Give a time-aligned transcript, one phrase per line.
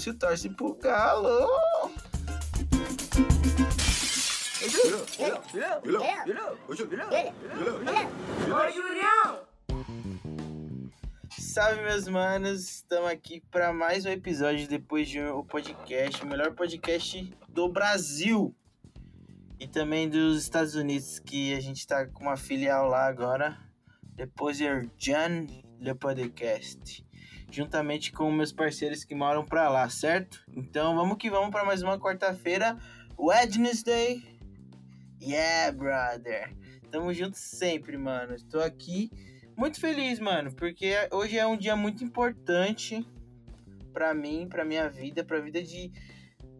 [0.00, 1.46] Torce pro Galo.
[11.38, 12.76] Salve, meus manos!
[12.76, 18.56] Estamos aqui para mais um episódio depois de um podcast, o melhor podcast do Brasil
[19.58, 23.58] e também dos Estados Unidos, que a gente está com uma filial lá agora.
[24.14, 24.64] Depois de
[24.96, 25.46] John
[25.78, 27.04] Le Podcast,
[27.50, 30.44] juntamente com meus parceiros que moram para lá, certo?
[30.54, 32.76] Então vamos que vamos para mais uma quarta-feira,
[33.18, 34.22] Wednesday.
[35.20, 36.54] Yeah, brother!
[36.90, 38.34] Tamo junto sempre, mano.
[38.34, 39.10] Estou aqui
[39.56, 43.06] muito feliz, mano, porque hoje é um dia muito importante
[43.92, 45.92] para mim, para minha vida, para a vida de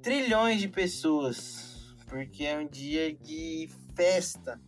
[0.03, 4.61] trilhões de pessoas, porque é um dia de festa.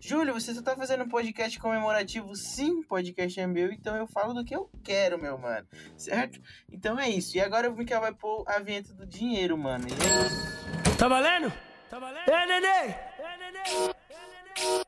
[0.00, 2.34] Júlio, você só tá fazendo um podcast comemorativo?
[2.34, 5.66] Sim, podcast é meu, então eu falo do que eu quero, meu mano.
[5.96, 6.40] Certo?
[6.70, 7.36] Então é isso.
[7.36, 9.86] E agora o Mikael vai pôr a vinheta do dinheiro, mano.
[9.88, 10.96] E é isso.
[10.96, 11.52] Tá valendo?
[11.90, 12.28] Tá valendo?
[12.28, 12.94] É, neném!
[13.18, 14.78] É, neném!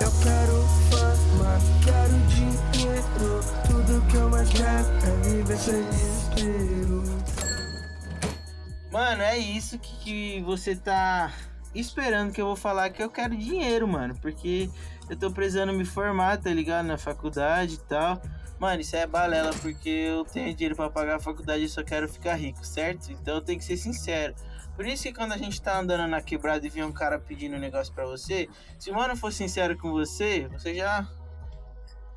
[0.00, 3.40] Eu quero fama, quero dinheiro.
[3.66, 6.27] Tudo que eu mais quero é viver sem desespero.
[9.18, 11.32] Mano, é isso que, que você tá
[11.74, 14.16] esperando que eu vou falar que eu quero dinheiro, mano.
[14.22, 14.70] Porque
[15.10, 16.86] eu tô precisando me formar, tá ligado?
[16.86, 18.22] Na faculdade e tal.
[18.60, 22.08] Mano, isso é balela, porque eu tenho dinheiro pra pagar a faculdade e só quero
[22.08, 23.10] ficar rico, certo?
[23.10, 24.36] Então eu tenho que ser sincero.
[24.76, 27.56] Por isso que quando a gente tá andando na quebrada e vê um cara pedindo
[27.56, 31.04] um negócio pra você, se o mano for sincero com você, você já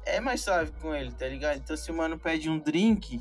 [0.05, 1.57] é mais suave com ele, tá ligado?
[1.57, 3.19] Então se o mano pede um drink,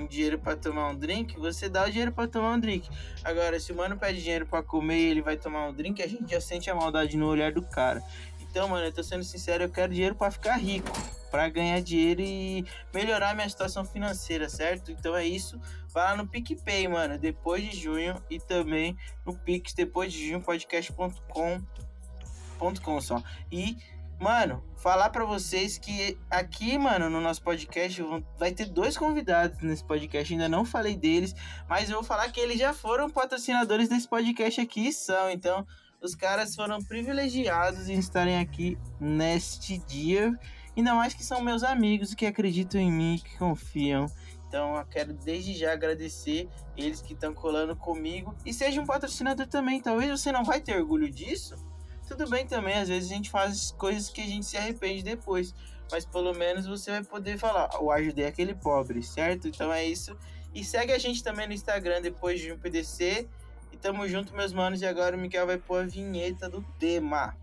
[0.00, 2.88] um dinheiro pra tomar um drink, você dá o dinheiro pra tomar um drink.
[3.22, 6.06] Agora, se o mano pede dinheiro pra comer e ele vai tomar um drink, a
[6.06, 8.02] gente já sente a maldade no olhar do cara.
[8.40, 10.90] Então, mano, eu tô sendo sincero, eu quero dinheiro pra ficar rico,
[11.30, 14.90] pra ganhar dinheiro e melhorar minha situação financeira, certo?
[14.90, 15.60] Então é isso.
[15.92, 20.40] Vai lá no PicPay, mano, depois de junho e também no Pix depois de junho
[20.40, 23.22] podcast.com.com só.
[23.52, 23.76] E
[24.20, 28.04] Mano, falar pra vocês que aqui, mano, no nosso podcast
[28.38, 30.30] vai ter dois convidados nesse podcast.
[30.30, 31.34] Ainda não falei deles,
[31.66, 35.30] mas eu vou falar que eles já foram patrocinadores desse podcast aqui são.
[35.30, 35.66] Então,
[36.02, 40.38] os caras foram privilegiados em estarem aqui neste dia.
[40.76, 44.04] Ainda mais que são meus amigos que acreditam em mim, que confiam.
[44.46, 48.36] Então, eu quero desde já agradecer eles que estão colando comigo.
[48.44, 49.80] E seja um patrocinador também.
[49.80, 51.69] Talvez você não vai ter orgulho disso
[52.10, 55.54] tudo bem também, às vezes a gente faz coisas que a gente se arrepende depois,
[55.92, 59.46] mas pelo menos você vai poder falar, eu ajudei aquele pobre, certo?
[59.46, 60.18] Então é isso.
[60.52, 63.28] E segue a gente também no Instagram depois de um PDC.
[63.70, 64.82] E tamo junto, meus manos.
[64.82, 67.36] E agora o Miguel vai pôr a vinheta do tema.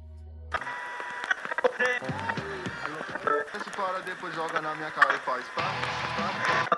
[4.05, 6.76] Depois joga na minha cara e faz pá, pá, pá.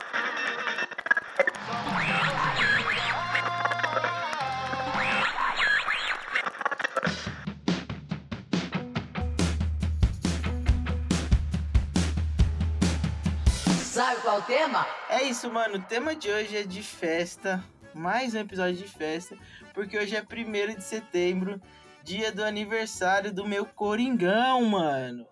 [14.50, 14.88] Tema?
[15.08, 15.76] É isso, mano.
[15.76, 17.64] O tema de hoje é de festa.
[17.94, 19.38] Mais um episódio de festa.
[19.76, 21.62] Porque hoje é 1 de setembro,
[22.04, 25.24] dia do aniversário do meu Coringão, mano.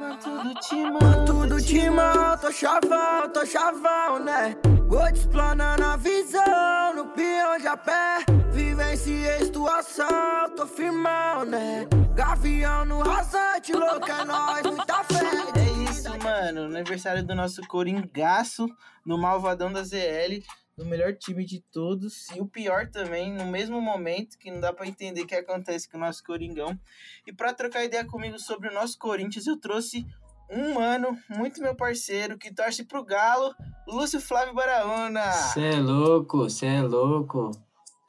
[0.00, 1.24] Manto do timão.
[1.24, 4.56] Tudo timão, tô chavão, tô chavão, né?
[4.88, 8.43] Vou te explanando a visão no peão de a pé.
[8.74, 11.86] Vivenciei situação, tô firmão, né?
[12.12, 15.24] Gavião no rasante, louco é nóis, muita fé.
[15.56, 16.62] É isso, mano.
[16.64, 18.66] Aniversário do nosso Coringaço,
[19.06, 20.42] no Malvadão da ZL,
[20.76, 22.28] do melhor time de todos.
[22.34, 25.88] E o pior também, no mesmo momento, que não dá pra entender o que acontece
[25.88, 26.76] com o nosso Coringão.
[27.24, 30.04] E pra trocar ideia comigo sobre o nosso Corinthians, eu trouxe
[30.50, 33.54] um mano, muito meu parceiro, que torce pro Galo,
[33.86, 35.30] Lúcio Flávio Baraúna.
[35.30, 37.52] Cê é louco, cê é louco.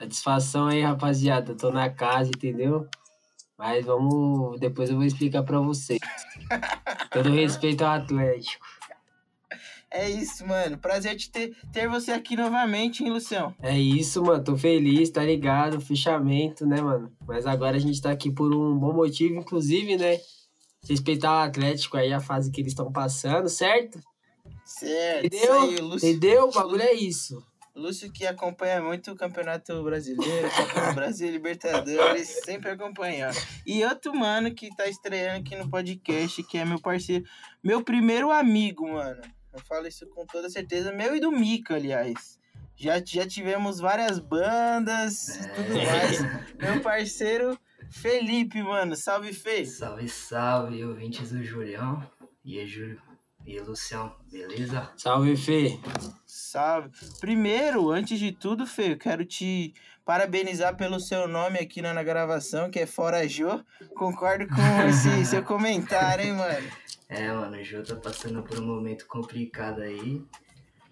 [0.06, 1.56] Satisfação aí, rapaziada.
[1.56, 2.88] Tô na casa, entendeu?
[3.58, 4.60] Mas vamos.
[4.60, 6.00] Depois eu vou explicar pra vocês.
[7.12, 8.64] Todo respeito ao Atlético.
[9.90, 10.78] É isso, mano.
[10.78, 13.56] Prazer de ter, ter você aqui novamente, hein, Lucião?
[13.60, 14.44] É isso, mano.
[14.44, 15.82] Tô feliz, tá ligado?
[15.82, 17.12] Fechamento, né, mano?
[17.26, 20.20] Mas agora a gente tá aqui por um bom motivo, inclusive, né?
[20.88, 24.00] Respeitar o Atlético aí, a fase que eles estão passando, certo?
[24.66, 25.26] Certo.
[25.26, 25.62] Entendeu?
[25.62, 25.80] aí.
[25.80, 26.50] Entendeu?
[26.50, 27.42] O bagulho é isso.
[27.76, 33.36] Lúcio que acompanha muito o Campeonato Brasileiro, do Brasil, Libertadores, sempre acompanhando.
[33.66, 37.26] E outro mano que tá estreando aqui no podcast, que é meu parceiro,
[37.62, 39.22] meu primeiro amigo, mano.
[39.54, 42.40] Eu falo isso com toda certeza, meu e do Mica, aliás.
[42.78, 46.22] Já, já tivemos várias bandas e tudo mais.
[46.58, 48.96] Meu parceiro Felipe, mano.
[48.96, 49.66] Salve, Fê.
[49.66, 52.06] Salve, salve, ouvintes do Julião.
[52.44, 53.02] E aí, Júlio?
[53.46, 54.90] E Lucião, beleza?
[54.98, 55.80] Salve, Fê.
[56.26, 56.90] Salve.
[57.20, 59.72] Primeiro, antes de tudo, Fê, eu quero te
[60.04, 63.64] parabenizar pelo seu nome aqui na, na gravação, que é Fora Jô.
[63.96, 64.56] Concordo com
[64.90, 66.68] esse seu comentário, hein, mano?
[67.08, 70.24] É, mano, o Jô tá passando por um momento complicado aí.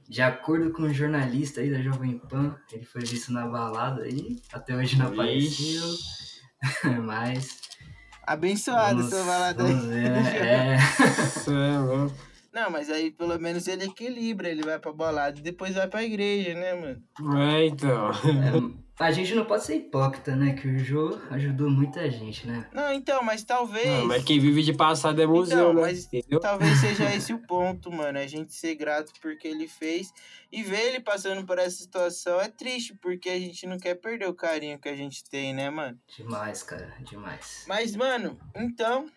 [0.07, 4.39] De acordo com o jornalista aí da Jovem Pan, ele foi visto na balada aí,
[4.51, 5.83] até hoje não apareceu.
[7.03, 7.61] Mas.
[8.27, 9.89] Abençoado vamos, seu balada vamos aí.
[9.89, 10.33] ver, né?
[10.37, 10.77] É.
[10.77, 12.32] Isso é.
[12.53, 16.03] Não, mas aí pelo menos ele equilibra, ele vai pra balada e depois vai pra
[16.03, 17.03] igreja, né, mano?
[17.39, 18.11] É, então.
[18.99, 20.53] É, A gente não pode ser hipócrita, né?
[20.53, 22.67] Que o Jô ajudou muita gente, né?
[22.71, 23.87] Não, então, mas talvez.
[23.87, 25.81] Não, mas quem vive de passado é museu, Então, né?
[25.81, 26.39] mas Entendeu?
[26.39, 28.19] talvez seja esse o ponto, mano.
[28.19, 30.13] A gente ser grato porque ele fez.
[30.51, 34.29] E ver ele passando por essa situação é triste, porque a gente não quer perder
[34.29, 35.97] o carinho que a gente tem, né, mano?
[36.15, 37.65] Demais, cara, demais.
[37.67, 39.07] Mas, mano, então,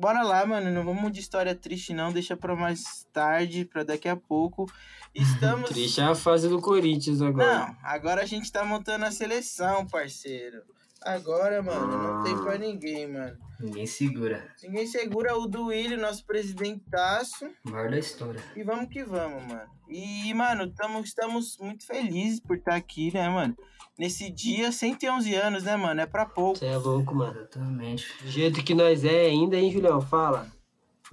[0.00, 0.70] bora lá, mano.
[0.70, 2.12] Não vamos de história triste, não.
[2.12, 4.66] Deixa pra mais tarde, pra daqui a pouco.
[5.14, 5.68] Estamos.
[5.70, 7.58] Triste é a fase do Corinthians agora.
[7.58, 10.62] Não, agora a gente tá montando a seleção, parceiro.
[11.02, 13.36] Agora, mano, não tem pra ninguém, mano.
[13.58, 14.54] Ninguém segura.
[14.62, 17.50] Ninguém segura o Duílio, nosso presidentaço.
[17.64, 18.42] Maior da história.
[18.54, 19.70] E vamos que vamos, mano.
[19.88, 23.56] E, mano, tamo, estamos muito felizes por estar aqui, né, mano?
[23.98, 26.00] Nesse dia, 111 anos, né, mano?
[26.00, 26.58] É pra pouco.
[26.58, 27.38] Você é louco, mano.
[27.38, 28.06] Exatamente.
[28.22, 30.00] Do jeito que nós é ainda, hein, Julião?
[30.00, 30.50] Fala.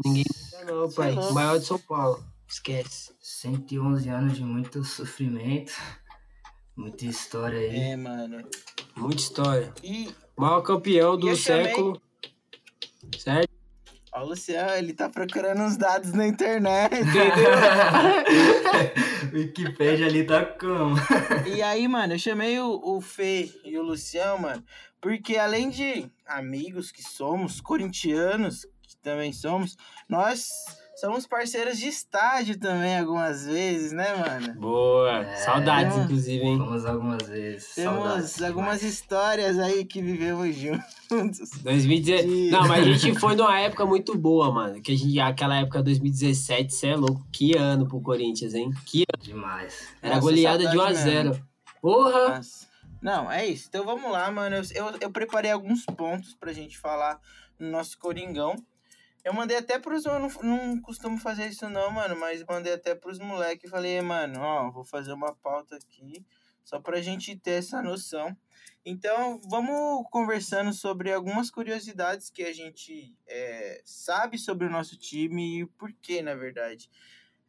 [0.06, 1.14] Ninguém liga não, é pai.
[1.14, 2.24] O maior de São Paulo.
[2.48, 3.14] Esquece.
[3.20, 5.74] 111 anos de muito sofrimento.
[6.76, 7.76] Muita história aí.
[7.76, 8.48] É, mano.
[8.98, 9.74] Muita história.
[9.84, 12.02] E, maior campeão do eu chamei- século.
[13.18, 13.50] Certo?
[14.12, 16.94] ó, o Luciano, ele tá procurando uns dados na internet.
[19.32, 20.96] o Wikipedia ali tá como?
[21.48, 24.64] e aí, mano, eu chamei o, o Fê e o Luciano, mano,
[25.00, 29.78] porque além de amigos que somos, corintianos que também somos,
[30.10, 30.50] nós
[31.00, 34.60] somos parceiros de estádio também algumas vezes, né, mano?
[34.60, 35.24] Boa.
[35.24, 35.36] É.
[35.36, 36.58] Saudades, inclusive, hein?
[36.58, 37.76] Fomos algumas vezes.
[37.76, 38.94] Temos Saudades algumas demais.
[38.94, 41.52] histórias aí que vivemos juntos.
[41.62, 42.50] 2017.
[42.50, 44.82] Não, mas a gente foi numa época muito boa, mano.
[44.82, 47.26] Que a gente, aquela época 2017, cê é louco.
[47.32, 48.72] Que ano pro Corinthians, hein?
[48.86, 49.24] Que ano.
[49.24, 49.88] Demais.
[50.02, 51.48] Era Nossa, goleada de 1 a saudade 0
[51.80, 52.36] Porra!
[52.38, 52.68] Nossa.
[53.00, 53.68] Não, é isso.
[53.70, 54.56] Então vamos lá, mano.
[54.56, 57.20] Eu, eu, eu preparei alguns pontos pra gente falar
[57.60, 58.56] no nosso Coringão.
[59.24, 60.06] Eu mandei até pros.
[60.06, 62.18] Eu não, não costumo fazer isso, não, mano.
[62.20, 66.26] Mas mandei até pros moleques e falei, mano, ó, vou fazer uma pauta aqui.
[66.64, 68.36] Só pra gente ter essa noção.
[68.86, 75.58] Então, vamos conversando sobre algumas curiosidades que a gente é, sabe sobre o nosso time
[75.58, 76.90] e o porquê, na verdade.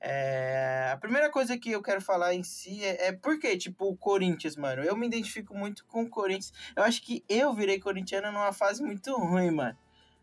[0.00, 3.86] É, a primeira coisa que eu quero falar em si é, é por que, tipo,
[3.86, 4.82] o Corinthians, mano.
[4.82, 6.52] Eu me identifico muito com o Corinthians.
[6.76, 9.78] Eu acho que eu virei corintiano numa fase muito ruim, mano.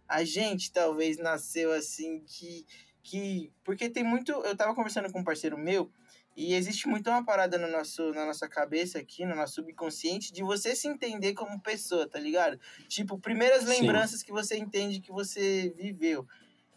[0.08, 2.66] A gente talvez nasceu assim que.
[3.04, 4.32] que porque tem muito.
[4.32, 5.92] Eu tava conversando com um parceiro meu.
[6.38, 10.44] E existe muito uma parada no nosso, na nossa cabeça aqui, no nosso subconsciente, de
[10.44, 12.60] você se entender como pessoa, tá ligado?
[12.90, 13.70] Tipo, primeiras Sim.
[13.70, 16.28] lembranças que você entende que você viveu.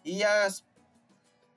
[0.04, 0.64] E as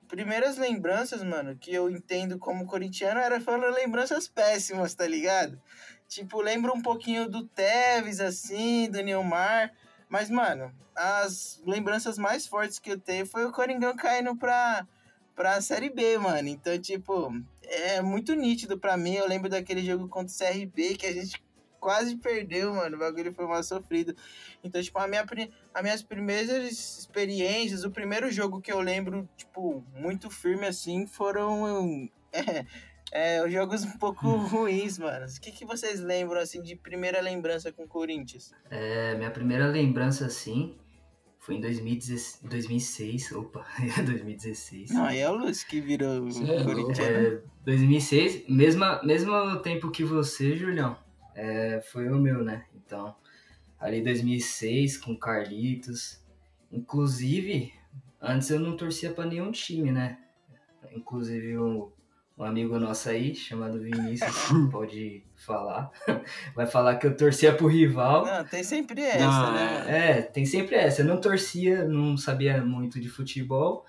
[0.08, 5.62] primeiras lembranças, mano, que eu entendo como corintiano era foram lembranças péssimas, tá ligado?
[6.08, 9.72] Tipo, lembro um pouquinho do Tevez, assim, do Neymar.
[10.12, 14.86] Mas, mano, as lembranças mais fortes que eu tenho foi o Coringão caindo pra,
[15.34, 16.48] pra Série B, mano.
[16.48, 19.14] Então, tipo, é muito nítido pra mim.
[19.14, 21.42] Eu lembro daquele jogo contra o CRB que a gente
[21.80, 22.96] quase perdeu, mano.
[22.96, 24.14] O bagulho foi mal sofrido.
[24.62, 25.24] Então, tipo, a minha,
[25.72, 32.06] as minhas primeiras experiências, o primeiro jogo que eu lembro, tipo, muito firme assim, foram
[32.34, 32.66] é,
[33.12, 35.26] é, os jogos um pouco ruins, mano.
[35.26, 38.52] O que, que vocês lembram, assim, de primeira lembrança com o Corinthians?
[38.70, 40.74] É, minha primeira lembrança, assim,
[41.38, 43.32] foi em 2016, 2006.
[43.32, 43.66] Opa,
[44.02, 44.92] 2016.
[44.92, 47.26] Não, aí é o Lúcio que virou Cê é corintiano.
[47.26, 50.96] É, 2006, mesma, mesmo tempo que você, Julião,
[51.34, 52.64] é, foi o meu, né?
[52.74, 53.14] Então,
[53.78, 56.18] ali 2006, com Carlitos.
[56.70, 57.74] Inclusive,
[58.22, 60.18] antes eu não torcia pra nenhum time, né?
[60.94, 61.92] Inclusive, um,
[62.42, 65.90] um amigo nosso aí, chamado Vinícius, pode falar.
[66.56, 68.26] Vai falar que eu torcia pro rival.
[68.26, 70.10] Não, tem sempre essa, Não, né, é-?
[70.18, 71.02] É, tem sempre essa.
[71.02, 73.86] Eu não torcia, não sabia muito de futebol,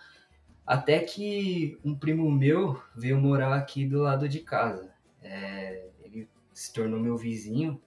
[0.66, 4.94] até que um primo meu veio morar aqui do lado de casa.
[5.22, 7.82] É, ele se tornou meu vizinho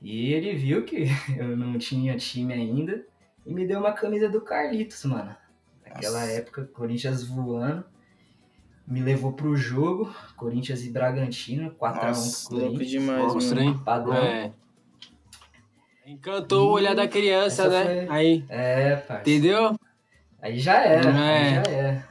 [0.00, 1.04] e ele viu que
[1.36, 3.04] eu não tinha time ainda
[3.44, 5.36] e me deu uma camisa do Carlitos, mano.
[5.84, 6.32] Naquela Nossa.
[6.32, 7.84] época, Corinthians voando.
[8.90, 12.90] Me levou pro jogo, Corinthians e Bragantino, 4x1 Nossa, pro louco Corinthians.
[13.02, 13.78] demais, mano.
[13.84, 14.14] Padrão.
[14.16, 14.52] É.
[16.06, 18.06] Encantou o olhar da criança, Essa né?
[18.06, 18.44] foi- Aí.
[18.48, 19.20] É, parceiro.
[19.40, 19.78] Entendeu?
[20.40, 21.38] Aí já era, É.
[21.38, 22.08] aí já era.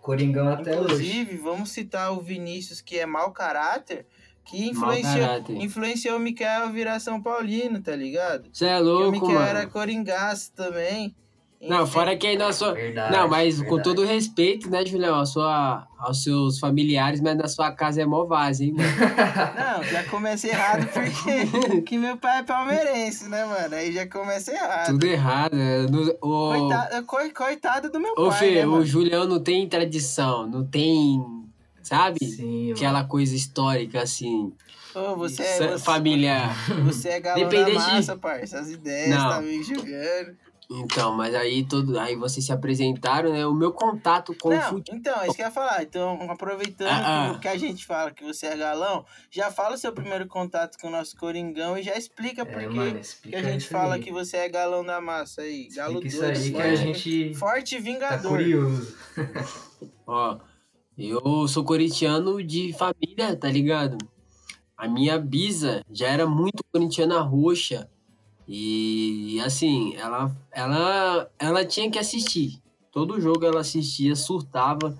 [0.00, 0.84] Coringão até hoje.
[0.94, 4.06] Inclusive, vamos citar o Vinícius, que é mau caráter,
[4.44, 5.56] que influenciou, caráter.
[5.56, 8.48] influenciou o Mikael a virar São Paulino, tá ligado?
[8.52, 9.46] Você é Porque o louco, Mikael mano.
[9.46, 11.14] era coringaço também.
[11.68, 12.72] Não, fora que aí na sua.
[12.74, 13.82] Verdade, Não, mas com verdade.
[13.84, 18.24] todo respeito, né, Julião, a sua, aos seus familiares, mas na sua casa é mó
[18.24, 18.88] vaza, hein, mano?
[19.78, 23.74] Não, já começa errado porque que meu pai é palmeirense, né, mano?
[23.76, 24.86] Aí já começa errado.
[24.88, 25.54] Tudo errado.
[25.54, 25.82] né?
[25.88, 28.84] No- o, Coitado, coi- coitado do meu Ô, pai, Fê, né, o mano?
[28.84, 31.22] Julião não tem tradição, não tem,
[31.82, 32.18] sabe?
[32.24, 32.72] Sim, mano.
[32.76, 34.52] Aquela coisa histórica, assim,
[34.94, 36.54] Ô, você, é, você, familiar.
[36.84, 38.58] você é galão Dependente da de- massa, parça.
[38.58, 39.28] As ideias, Não.
[39.30, 40.36] tá me julgando.
[40.70, 43.46] Então, mas aí todo, aí vocês se apresentaram, né?
[43.46, 44.98] O meu contato com o Não, futebol.
[44.98, 45.82] então, é isso que eu ia falar.
[45.82, 46.98] Então, aproveitando Ah,
[47.32, 47.38] que, ah.
[47.40, 50.88] que a gente fala que você é galão, já fala o seu primeiro contato com
[50.88, 54.00] o nosso Coringão e já explica por É, que mano, que a gente fala aí.
[54.00, 55.68] que você é galão da massa aí.
[55.74, 58.30] Galo Explica isso aí que forte, a gente forte e tá vingador.
[58.30, 58.96] curioso.
[60.06, 60.38] Ó,
[60.96, 63.98] eu sou corintiano de família, tá ligado?
[64.76, 67.88] A minha bisa já era muito corintiana roxa.
[68.54, 72.60] E assim, ela, ela, ela tinha que assistir.
[72.92, 74.94] Todo jogo ela assistia, surtava.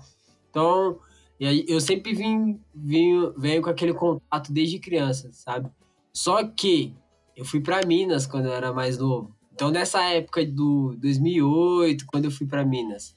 [0.49, 0.97] Então,
[1.39, 5.69] eu sempre vim, vim, venho com aquele contato desde criança, sabe?
[6.11, 6.95] Só que
[7.37, 9.31] eu fui para Minas quando eu era mais novo.
[9.53, 13.15] Então, nessa época do 2008, quando eu fui para Minas,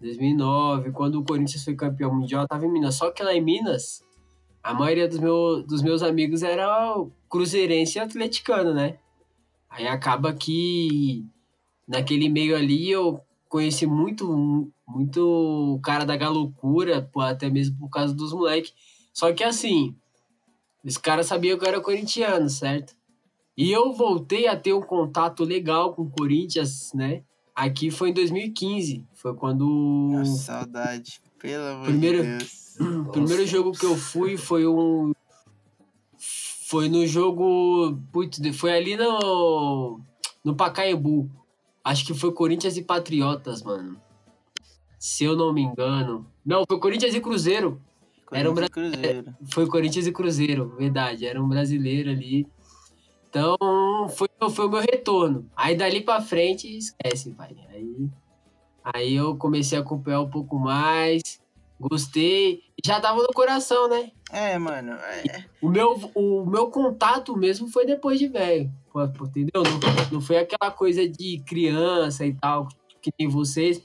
[0.00, 2.94] 2009, quando o Corinthians foi campeão mundial, eu tava em Minas.
[2.94, 4.04] Só que lá em Minas,
[4.62, 6.94] a maioria dos, meu, dos meus amigos era
[7.28, 8.98] cruzeirense e atleticano, né?
[9.72, 11.24] Aí acaba que
[11.88, 18.14] naquele meio ali eu conheci muito, muito o cara da galocura, até mesmo por causa
[18.14, 18.72] dos moleques.
[19.12, 19.94] Só que assim,
[20.84, 22.94] os caras sabiam que eu era corintiano, certo?
[23.56, 27.22] E eu voltei a ter um contato legal com o Corinthians, né?
[27.54, 29.06] Aqui foi em 2015.
[29.14, 29.66] Foi quando
[30.12, 31.20] Nossa, saudade.
[31.38, 32.76] Pelo amor Primeiro- de Deus.
[32.80, 35.12] o primeiro jogo que eu fui foi um.
[36.72, 37.98] Foi no jogo.
[38.10, 40.00] Putz, foi ali no.
[40.42, 41.30] No Pacaembu.
[41.84, 44.00] Acho que foi Corinthians e Patriotas, mano.
[44.98, 46.26] Se eu não me engano.
[46.42, 47.78] Não, foi Corinthians e Cruzeiro.
[48.32, 49.36] Era um Corinthians e Cruzeiro.
[49.52, 51.26] Foi Corinthians e Cruzeiro, verdade.
[51.26, 52.46] Era um brasileiro ali.
[53.28, 53.54] Então,
[54.16, 55.46] foi, foi o meu retorno.
[55.54, 57.54] Aí dali pra frente, esquece, pai.
[57.68, 58.08] Aí,
[58.82, 61.20] aí eu comecei a acompanhar um pouco mais.
[61.78, 62.62] Gostei.
[62.82, 64.10] Já tava no coração, né?
[64.32, 64.92] É, mano.
[64.92, 68.72] É, O meu, o meu contato mesmo foi depois de velho.
[69.20, 69.62] Entendeu?
[69.62, 72.66] Não, não foi aquela coisa de criança e tal,
[73.00, 73.82] que tem vocês.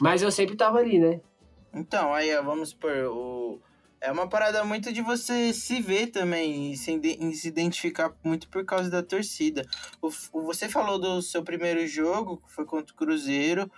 [0.00, 1.20] Mas eu sempre tava ali, né?
[1.74, 3.60] Então, aí, ó, vamos por o
[4.00, 8.48] é uma parada muito de você se ver também e se, e se identificar muito
[8.48, 9.62] por causa da torcida.
[10.00, 10.10] O,
[10.42, 13.70] você falou do seu primeiro jogo, que foi contra o Cruzeiro.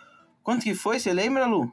[0.43, 1.01] Quanto que foi?
[1.01, 1.73] Você lembra, Lu?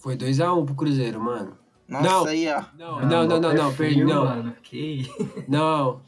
[0.00, 1.56] Foi 2x1 pro Cruzeiro, mano.
[1.90, 2.24] Nossa, Não.
[2.26, 2.62] aí, ó.
[2.78, 4.24] Não, não, não, não, não, perfil, perdão.
[4.24, 4.56] mano.
[4.62, 5.30] Que isso?
[5.48, 6.00] Não.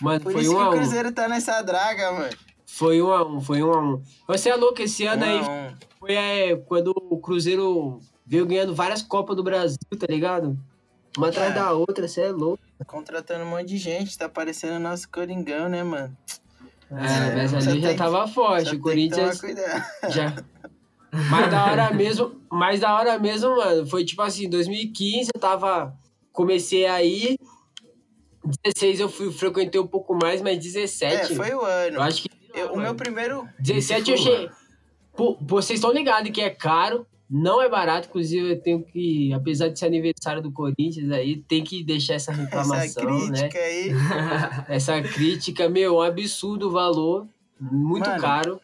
[0.00, 0.76] Mano, Por foi isso um que a o um.
[0.76, 2.30] Cruzeiro tá nessa draga, mano.
[2.66, 4.02] Foi um a um, foi um a um.
[4.28, 5.74] Você é louco, esse ano aí Um a um.
[5.98, 10.58] foi é, quando o Cruzeiro veio ganhando várias Copas do Brasil, tá ligado?
[11.16, 11.54] Uma atrás É.
[11.54, 12.62] da outra, você é louco.
[12.86, 16.14] Contratando um monte de gente, tá parecendo nosso Coringão, né, mano?
[16.90, 18.74] É, mas ali já tava forte.
[18.76, 19.40] O Corinthians
[20.10, 20.34] já.
[21.30, 23.86] Mas da hora mesmo, mas da hora mesmo, mano.
[23.86, 25.94] Foi tipo assim, 2015 eu tava.
[26.32, 27.36] Comecei aí.
[28.64, 31.32] 16 eu fui, frequentei um pouco mais, mas 17.
[31.32, 32.00] É, foi o Eu ano.
[32.02, 32.30] acho que.
[32.52, 33.48] Eu- o meu primeiro.
[33.58, 34.50] 17 eu cheguei.
[35.16, 38.08] Pô, vocês estão ligados que é caro, não é barato.
[38.08, 42.32] Inclusive, eu tenho que, apesar de ser aniversário do Corinthians aí, tem que deixar essa
[42.32, 43.48] Essa reclamação, né?
[43.48, 43.90] crítica aí.
[44.68, 47.26] Essa crítica, meu, um absurdo o valor,
[47.60, 48.20] muito Mano.
[48.20, 48.60] caro.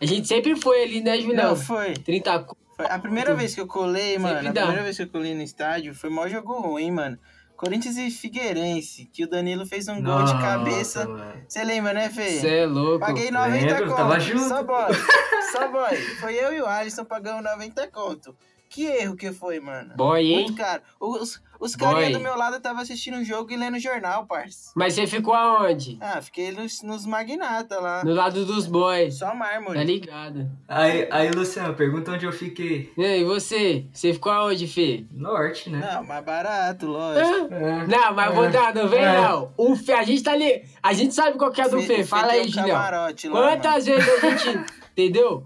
[0.00, 1.48] A gente sempre foi ali, né, Julião?
[1.50, 1.94] Não, foi.
[1.94, 4.62] 30 co- Foi a primeira vez que eu colei, mano, a dá.
[4.62, 7.18] primeira vez que eu colei no estádio, foi mó jogo ruim, mano.
[7.56, 11.08] Corinthians e Figueirense, que o Danilo fez um gol de Nossa, cabeça.
[11.08, 11.42] mano.
[11.48, 12.30] Você lembra, né, Fê?
[12.38, 13.00] Cê é louco.
[13.00, 13.96] Paguei 90 Lembro, conto.
[13.96, 14.48] tava junto.
[14.48, 14.94] Só boy.
[15.52, 15.96] Só boy.
[16.20, 18.36] Foi eu e o Alisson pagando 90 conto.
[18.70, 19.92] Que erro que foi, mano.
[19.96, 20.44] Boy, hein?
[20.44, 20.82] Muito caro.
[21.00, 22.12] Os, os carinha Boy.
[22.12, 24.70] do meu lado estavam assistindo o jogo e lendo jornal, parça.
[24.76, 25.98] Mas você ficou aonde?
[26.00, 28.04] Ah, fiquei nos, nos magnata lá.
[28.04, 29.18] No lado dos boys.
[29.18, 29.78] Só mármore.
[29.78, 30.50] Tá ligado?
[30.68, 32.92] Aí, aí, Luciano, pergunta onde eu fiquei.
[32.96, 33.86] E aí, você?
[33.92, 35.04] Você ficou aonde, Fê?
[35.12, 35.80] Norte, né?
[35.94, 37.52] Não, mais barato, lógico.
[37.54, 37.86] É.
[37.86, 39.20] Não, mas vou dar, não vem É.
[39.20, 39.52] não.
[39.56, 40.62] O Fê, a gente tá ali.
[40.82, 41.96] A gente sabe qual que é do Fê.
[41.98, 42.76] Fê Fala aí, um Julião.
[42.78, 43.12] lá.
[43.30, 44.64] Quantas vezes a gente.
[44.92, 45.44] Entendeu?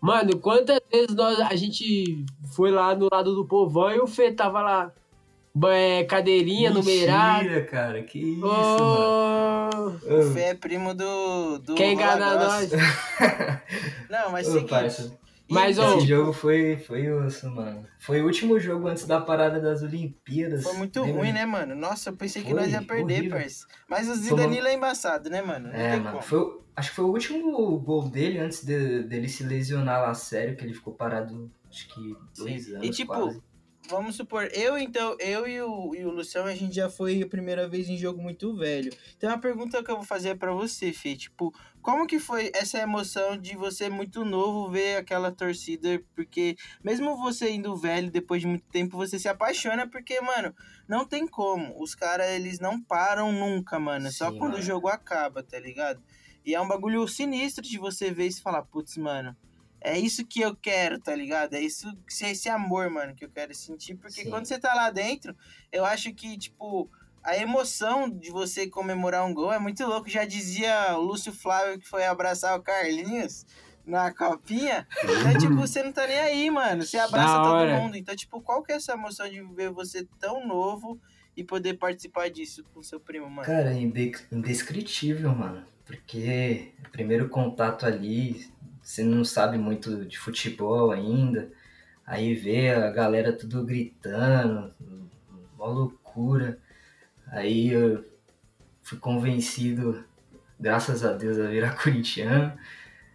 [0.00, 4.30] Mano, quantas vezes nós, a gente foi lá no lado do povão e o Fê
[4.32, 4.92] tava lá.
[5.70, 7.42] É, cadeirinha numerada.
[7.44, 8.02] Mentira, cara.
[8.02, 10.00] Que isso, mano.
[10.08, 11.58] Ô, O Fê é primo do.
[11.58, 12.70] do Quer enganar nós?
[14.10, 14.70] Não, mas Ô, seguinte.
[14.70, 15.16] parça.
[15.48, 17.86] Mas, então, ô, Esse jogo foi, foi osso, mano.
[17.98, 20.62] Foi o último jogo antes da parada das Olimpíadas.
[20.64, 21.18] Foi muito Lembra?
[21.20, 21.74] ruim, né, mano?
[21.74, 23.66] Nossa, eu pensei que Foi nós ia perder, parça.
[23.86, 25.68] Mas o Foi Zidanilo é embaçado, né, mano?
[25.68, 26.10] Não É, tem mano.
[26.12, 26.22] como.
[26.22, 30.56] Foi, acho que foi o último gol dele antes de- dele se lesionar lá sério,
[30.56, 32.86] que ele ficou parado, acho que dois anos.
[32.86, 33.42] E, tipo, quase.
[33.86, 37.26] Vamos supor, eu então, eu e o, e o Luciano, a gente já foi a
[37.26, 38.90] primeira vez em jogo muito velho.
[39.16, 42.50] Então a pergunta que eu vou fazer é pra você, Fê, tipo, como que foi
[42.54, 46.02] essa emoção de você muito novo ver aquela torcida?
[46.16, 50.54] Porque mesmo você indo velho, depois de muito tempo, você se apaixona, porque, mano,
[50.88, 51.78] não tem como.
[51.78, 54.10] Os caras, eles não param nunca, mano.
[54.10, 54.62] Só Sim, quando mano.
[54.62, 56.02] o jogo acaba, tá ligado?
[56.42, 59.36] E é um bagulho sinistro de você ver e falar, putz, mano,
[59.84, 61.54] é isso que eu quero, tá ligado?
[61.54, 61.86] É isso,
[62.22, 63.94] é esse amor, mano, que eu quero sentir.
[63.96, 64.30] Porque Sim.
[64.30, 65.36] quando você tá lá dentro,
[65.70, 66.90] eu acho que, tipo,
[67.22, 70.08] a emoção de você comemorar um gol é muito louco.
[70.08, 73.44] Já dizia o Lúcio Flávio que foi abraçar o Carlinhos
[73.86, 74.88] na copinha.
[75.02, 76.82] Então, tipo, você não tá nem aí, mano.
[76.82, 77.96] Você abraça todo mundo.
[77.96, 80.98] Então, tipo, qual que é essa emoção de ver você tão novo
[81.36, 83.46] e poder participar disso com seu primo, mano?
[83.46, 85.62] Cara, é inde- indescritível, mano.
[85.84, 88.46] Porque o primeiro contato ali,
[88.84, 91.50] você não sabe muito de futebol ainda.
[92.06, 94.70] Aí vê a galera tudo gritando,
[95.56, 96.58] uma loucura.
[97.28, 98.04] Aí eu
[98.82, 100.04] fui convencido,
[100.60, 102.52] graças a Deus, a virar corintiano.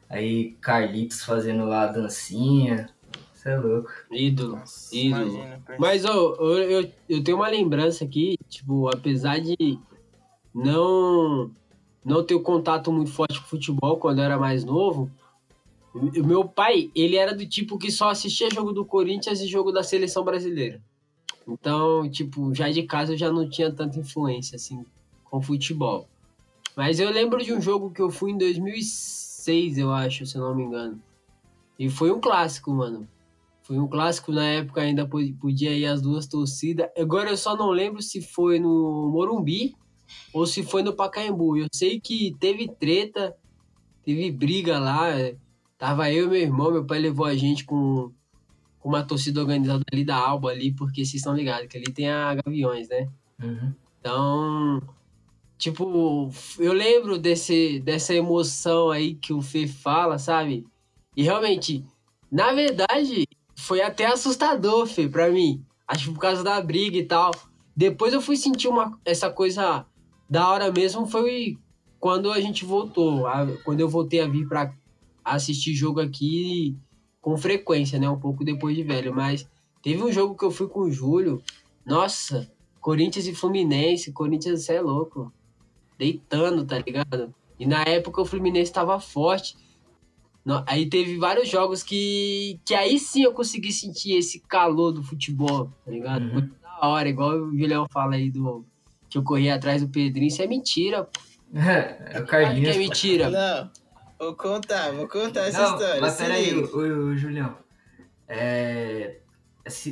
[0.10, 2.90] Aí Carlitos fazendo lá a dancinha.
[3.32, 3.92] Você é louco.
[4.12, 4.56] ídolo.
[4.58, 5.30] Nossa, ídolo.
[5.30, 5.64] imagina.
[5.78, 9.80] Mas, ô, eu, eu, eu tenho uma lembrança aqui, tipo, apesar de
[10.54, 11.52] não,
[12.04, 15.10] não ter o contato muito forte com futebol quando eu era mais novo,
[15.94, 19.72] o meu pai, ele era do tipo que só assistia jogo do Corinthians e jogo
[19.72, 20.82] da seleção brasileira.
[21.48, 24.86] Então, tipo, já de casa eu já não tinha tanta influência, assim,
[25.26, 26.08] com futebol.
[26.76, 30.42] Mas eu lembro de um jogo que eu fui em 2006, eu acho, se eu
[30.42, 31.02] não me engano.
[31.78, 33.08] E foi um clássico, mano.
[33.64, 36.88] Foi um clássico, na época ainda po- podia ir as duas torcidas.
[36.98, 39.76] Agora eu só não lembro se foi no Morumbi
[40.34, 41.58] ou se foi no Pacaembu.
[41.58, 43.36] Eu sei que teve treta,
[44.04, 45.08] teve briga lá.
[45.80, 48.12] Tava eu e meu irmão, meu pai levou a gente com,
[48.80, 52.10] com uma torcida organizada ali da Alba ali, porque vocês estão ligados que ali tem
[52.12, 53.08] a Gaviões, né?
[53.42, 53.74] Uhum.
[54.02, 54.82] Então,
[55.58, 60.68] tipo, eu lembro desse, dessa emoção aí que o Fê fala, sabe?
[61.16, 61.84] E realmente,
[62.32, 65.64] na verdade, foi até assustador, Fê, pra mim.
[65.88, 67.32] Acho que por causa da briga e tal.
[67.76, 69.86] Depois eu fui sentir uma, essa coisa
[70.30, 71.58] da hora mesmo, foi
[72.00, 73.26] quando a gente voltou.
[73.28, 74.74] a- quando eu voltei a vir pra
[75.36, 76.78] assistir jogo aqui
[77.22, 78.10] com frequência, né?
[78.10, 79.14] Um pouco depois de velho.
[79.14, 79.48] Mas
[79.82, 81.42] teve um jogo que eu fui com o Júlio.
[81.86, 84.12] Nossa, Corinthians e Fluminense.
[84.12, 85.32] Corinthians, você é louco.
[85.98, 87.34] Deitando, tá ligado?
[87.60, 89.56] E na época o Fluminense tava forte.
[90.66, 95.72] Aí teve vários jogos que, que aí sim eu consegui sentir esse calor do futebol,
[95.86, 96.24] tá ligado?
[96.24, 96.34] Uhum.
[96.34, 98.66] Muito da hora, igual o Julião fala aí do
[99.10, 100.28] que eu corri atrás do Pedrinho.
[100.28, 101.04] Isso é mentira.
[101.04, 101.20] pô.
[101.60, 102.70] É o Claro Carlinhos.
[102.72, 103.30] que é mentira.
[103.30, 103.72] Não,
[104.20, 106.02] vou contar, vou contar essa Não, história.
[106.02, 107.58] mas peraí, ô, Julião.
[108.28, 109.20] É,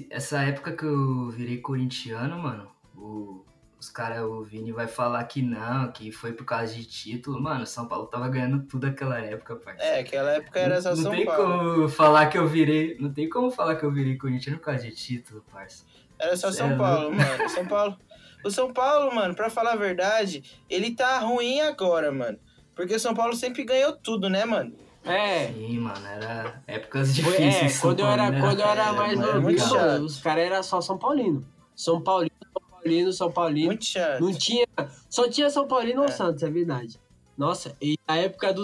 [0.09, 3.43] essa época que eu virei corintiano, mano, o-
[3.79, 7.39] os caras, o Vini vai falar que não, que foi por causa de título.
[7.41, 9.95] Mano, São Paulo tava ganhando tudo aquela época, parceiro.
[9.95, 11.73] É, aquela época era só não, não São tem Paulo.
[11.75, 12.97] como falar que eu virei.
[12.99, 15.85] Não tem como falar que eu virei corintiano por causa de título, parça.
[16.19, 17.49] Era só São é Paulo, mano.
[17.49, 17.97] São Paulo.
[18.43, 22.39] O São Paulo, mano, pra falar a verdade, ele tá ruim agora, mano.
[22.77, 24.71] Porque o São Paulo sempre ganhou tudo, né, mano?
[25.03, 25.47] É.
[25.47, 27.77] Sim, mano, era épocas Foi- difíceis.
[27.77, 28.39] É, quando eu era, né?
[28.39, 31.45] quando eu era mais Era mano, os caras eram só São Paulino.
[31.75, 33.65] São Paulino, São Paulino, São Paulino.
[33.67, 34.21] Muito chato.
[34.21, 34.65] Não tinha.
[35.09, 36.11] Só tinha São Paulino ou É.
[36.11, 36.99] Santos, é verdade.
[37.37, 38.63] Nossa, e a época do.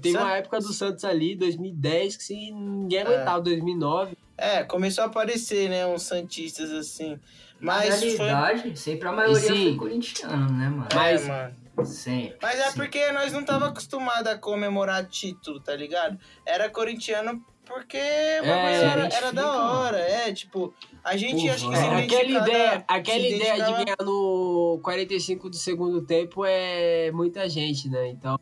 [0.00, 3.02] Teve uma época do Santos ali, 2010, que se ninguém É.
[3.02, 4.16] aguentava, 2009.
[4.36, 7.18] É, começou a aparecer, né, uns santistas assim.
[7.60, 8.08] Na Mas foi...
[8.26, 9.64] realidade, sempre a maioria sim.
[9.70, 10.88] foi corintiano, né, mano?
[10.94, 11.54] Mas- É, mano.
[11.84, 12.38] Sempre.
[12.42, 12.76] Mas é sim.
[12.76, 16.18] porque nós não tava acostumado a comemorar título, tá ligado?
[16.44, 21.74] Era corintiano porque É, era, era da hora, é, tipo, a gente Pô, acho que
[21.74, 27.48] é, se aquela ideia, aquela ideia de ganhar no 45 do segundo tempo é muita
[27.48, 28.08] gente, né?
[28.08, 28.40] Então,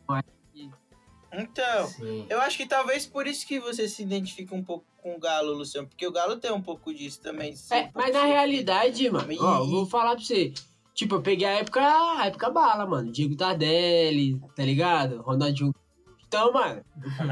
[1.33, 2.25] Então, Sim.
[2.29, 5.53] eu acho que talvez por isso que você se identifica um pouco com o Galo,
[5.53, 7.53] Luciano, porque o Galo tem um pouco disso também.
[7.53, 10.53] um É, pouco mas na realidade, mano, ó, eu vou falar pra você.
[10.97, 13.11] Tipo, eu peguei a época, a época bala, mano.
[13.11, 15.21] Diego Tardelli, tá ligado?
[15.21, 15.71] Ronaldinho.
[16.27, 16.81] Então, mano,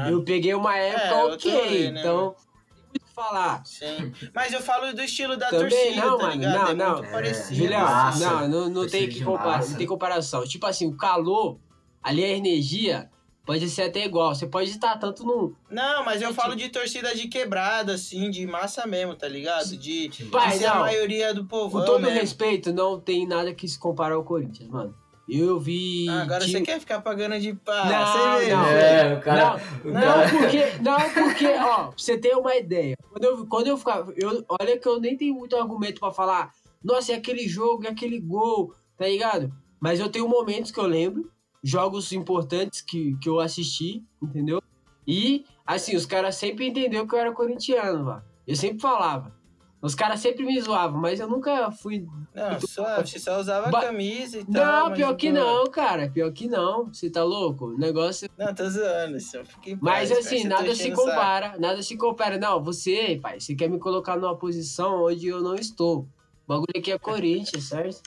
[0.08, 1.52] eu peguei uma época É, ok.
[1.52, 3.66] também, né, então, tem muito o que falar.
[3.66, 4.12] Sim.
[4.32, 6.54] Mas eu falo do estilo da Também torcida, não, tá mano, ligado?
[6.54, 6.92] não, é não.
[6.92, 7.54] muito É, parecido.
[7.56, 8.30] Julião, massa.
[8.30, 10.44] não, não, não tem Torcida que comparar, não tem comparação.
[10.46, 11.58] Tipo assim, o calor,
[12.00, 13.10] ali a energia,
[13.46, 14.34] Pode ser até igual.
[14.34, 15.54] Você pode estar tanto num.
[15.70, 19.76] Não, mas eu falo de torcida de quebrada, assim, de massa mesmo, tá ligado?
[19.76, 20.80] De, de Pai, ser a não.
[20.82, 21.78] maioria do povo.
[21.78, 24.92] Com todo respeito, não tem nada que se compara ao Corinthians, mano.
[25.28, 26.08] Eu vi.
[26.08, 27.84] Ah, agora time- você quer ficar pagando de pá.
[27.84, 28.64] Não, você vê, não.
[28.64, 28.78] velho.
[28.78, 29.60] É, o cara.
[29.84, 32.96] o Não, cara- porque, não, porque, ó, pra você ter uma ideia.
[33.10, 34.12] Quando eu, quando eu ficava.
[34.16, 36.52] Eu, olha que eu nem tenho muito argumento pra falar.
[36.82, 39.52] Nossa, é aquele jogo, é aquele gol, tá ligado?
[39.80, 41.28] Mas eu tenho momentos que eu lembro,
[41.62, 44.60] jogos importantes que, que eu assisti, entendeu?
[45.06, 48.22] E, assim, os caras sempre entenderam que eu era corintiano, mano.
[48.46, 49.34] Eu sempre falava.
[49.80, 52.06] Os caras sempre me zoavam, mas eu nunca fui.
[52.34, 54.88] Não, só, você só usava Ba- camisa e tal.
[54.88, 56.10] Não, pior que pô, não, cara.
[56.10, 56.86] Pior que não.
[56.86, 57.66] Você tá louco?
[57.66, 61.02] O negócio Não, tô zoando, só fica em Mas paz, assim, nada se o saco.
[61.08, 62.38] compara, nada se compara.
[62.38, 66.00] Não, você, pai, você quer me colocar numa posição onde eu não estou.
[66.00, 66.08] O
[66.48, 68.00] bagulho aqui é Corinthians, certo?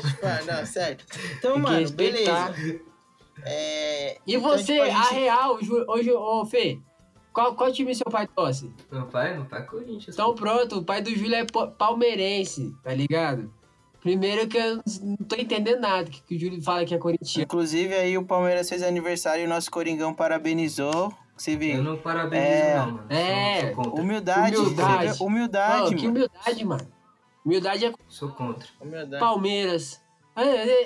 [0.00, 1.04] Faz parte, não, certo.
[1.38, 2.54] Então, mano, beleza.
[3.44, 6.78] É, E então, você, tipo, a a, gente- real, Ju- hoje, ô Fê,
[7.32, 8.72] qual, qual time seu pai torce?
[8.90, 10.14] Meu pai, meu pai é Corinthians.
[10.14, 13.52] Então pronto, o pai do Júlio é pa- palmeirense, tá ligado?
[14.00, 17.42] Primeiro que eu não tô entendendo nada que, que o Júlio fala que é corintiano.
[17.44, 21.12] Inclusive, aí o Palmeiras fez aniversário e o nosso Coringão parabenizou.
[21.36, 21.82] Você Eu viu?
[21.82, 23.06] não parabenizo, É, não, mano.
[23.10, 23.74] é.
[24.00, 24.56] Humildade.
[24.56, 25.18] Humildade.
[25.18, 25.24] vê?
[25.24, 26.08] Humildade, Ó, que mano.
[26.10, 26.86] humildade, mano.
[27.44, 28.66] Humildade é Sou contra.
[28.80, 29.20] Humildade.
[29.20, 30.02] Palmeiras.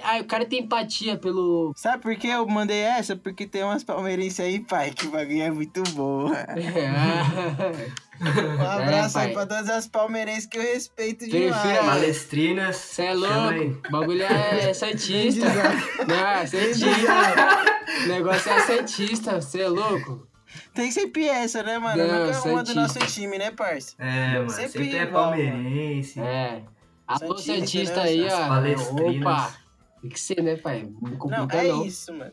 [0.02, 1.72] Ai, o cara tem empatia pelo.
[1.74, 3.16] Sabe por que eu mandei essa?
[3.16, 6.30] Porque tem umas palmeirenses aí, pai, que o bagulho é muito bom.
[8.20, 9.32] Um abraço aí pai.
[9.32, 11.86] pra todas as palmeirenses que eu respeito Prefiro demais.
[11.86, 12.76] Palestrinas.
[12.76, 13.14] Você é aí.
[13.16, 13.88] louco.
[13.88, 15.46] O bagulho é Santista.
[16.04, 18.04] Não, é Santista.
[18.04, 19.40] O negócio é Santista.
[19.40, 20.27] Você é louco.
[20.74, 22.06] Tem sempre essa, né, mano?
[22.06, 23.94] Não, Nunca uma do nosso time, né, parça?
[23.98, 24.50] É, mano.
[24.50, 26.20] Sempre Sempre, é igual, palmeirense.
[26.20, 26.62] É.
[27.06, 28.02] Alô, Santista, Santista né?
[28.02, 28.94] aí, As ó.
[29.08, 29.54] Opa.
[30.00, 30.88] Tem que ser, né, pai?
[31.02, 31.84] Não Não, é não.
[31.84, 32.32] isso, mano.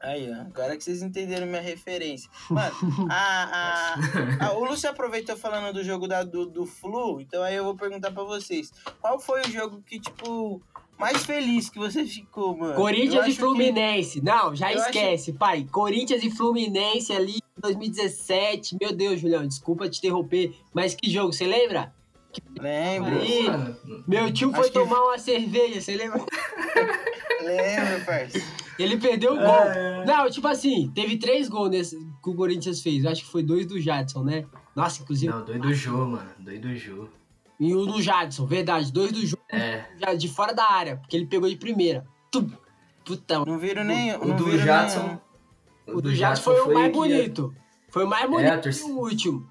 [0.00, 0.42] Aí, ó.
[0.42, 2.30] Agora que vocês entenderam minha referência.
[2.48, 2.72] Mano,
[3.10, 3.94] a,
[4.40, 7.64] a, a- o Lúcio aproveitou falando do jogo da, do, do Flu, então aí eu
[7.64, 8.72] vou perguntar pra vocês.
[9.00, 10.62] Qual foi o jogo que, tipo,
[10.98, 12.72] mais feliz que você ficou, mano?
[12.72, 14.20] Eu Corinthians acho e que- Fluminense.
[14.22, 15.66] Não, já eu acho- esquece, pai.
[15.70, 18.76] Corinthians e Fluminense ali em 2017.
[18.80, 20.54] Meu Deus, Julião, desculpa te interromper.
[20.74, 21.94] Mas que jogo, você lembra?
[22.60, 23.46] Lembro, Aí,
[24.06, 26.22] Meu tio Acho foi que- tomar uma cerveja, você lembra?
[27.42, 28.38] lembro, parça.
[28.78, 30.04] Ele perdeu o gol.
[30.06, 33.02] Não, tipo assim, teve três gols nesse, que o Corinthians fez.
[33.02, 34.44] Eu acho que foi dois do Jadson, né?
[34.76, 35.32] Nossa, inclusive.
[35.32, 36.30] Não, doido Jô, mano.
[36.38, 37.08] Doido Jô.
[37.60, 38.92] E o do Jadson, verdade.
[38.92, 40.14] Dois do jogo É.
[40.16, 42.06] de fora da área, porque ele pegou de primeira.
[42.30, 42.48] Tum.
[43.04, 44.14] Puta, Não viram nem.
[44.16, 45.18] O não do viram Jadson.
[45.86, 47.54] o do Jadson foi o mais que bonito.
[47.88, 49.50] Foi o mais bonito É, a torcida- e o último.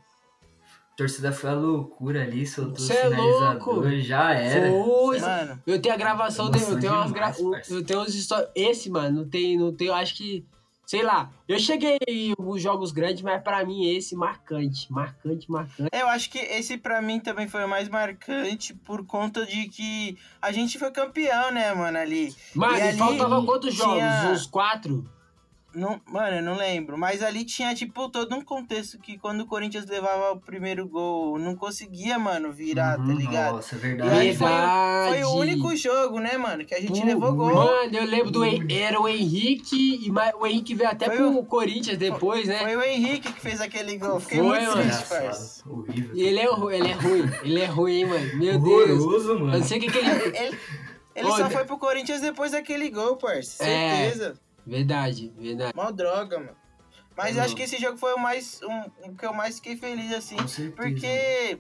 [0.93, 4.00] A torcida foi a loucura ali, soltou o Cê é sinalizador, louco.
[4.00, 4.70] já era.
[4.72, 5.20] Foi.
[5.20, 7.36] Mano, Eu tenho a gravação dele, eu Emoção tenho umas gra...
[7.70, 8.30] eu tenho uns.
[8.56, 10.46] Esse, mano, não tem, não tem, eu acho que
[10.88, 11.30] sei lá.
[11.47, 11.97] Eu cheguei
[12.39, 15.89] alguns jogos grandes, mas pra mim esse marcante, marcante, marcante.
[15.91, 20.17] eu acho que esse pra mim também foi o mais marcante por conta de que
[20.41, 22.34] a gente foi campeão, né, mano, ali.
[22.56, 23.95] Mano, E e ali faltava quantos jogos?
[23.95, 25.06] tinha- Uns quatro?
[25.75, 26.97] Não, mano, eu não lembro.
[26.97, 31.38] Mas ali tinha, tipo, todo um contexto que quando o Corinthians levava o primeiro gol,
[31.38, 33.56] não conseguia, mano, virar, tá Uhum, ligado?
[33.58, 34.12] Nossa, é E verdade.
[34.17, 34.47] aí foi,
[35.10, 37.53] foi o único jogo, né, mano, que a gente Pô, levou gol.
[37.53, 41.45] Mano, eu lembro do era o Henrique e o Henrique veio até Foi pro o-
[41.45, 42.60] Corinthians depois, né?
[42.60, 44.19] Foi o Henrique que fez aquele gol.
[44.19, 44.82] Fiquei Foi, muito mano.
[44.82, 45.63] triste.
[46.13, 48.38] E ele é, ele é ruim, ele é ruim, hein, mano.
[48.38, 49.01] Meu Deus.
[49.03, 49.60] Horroroso, Eu mano.
[49.60, 50.10] não sei o que que ele...
[51.17, 53.63] Ele, ele Ô, só foi pro Corinthians depois daquele gol, parça.
[53.63, 54.34] É.
[54.67, 55.73] Verdade, verdade.
[55.75, 56.56] Mal droga, mano.
[57.15, 57.41] Mas Uhum.
[57.43, 58.60] acho que esse jogo foi o mais.
[58.62, 60.36] Um, o que eu mais fiquei feliz, assim.
[60.36, 60.75] Com certeza.
[60.75, 61.60] Porque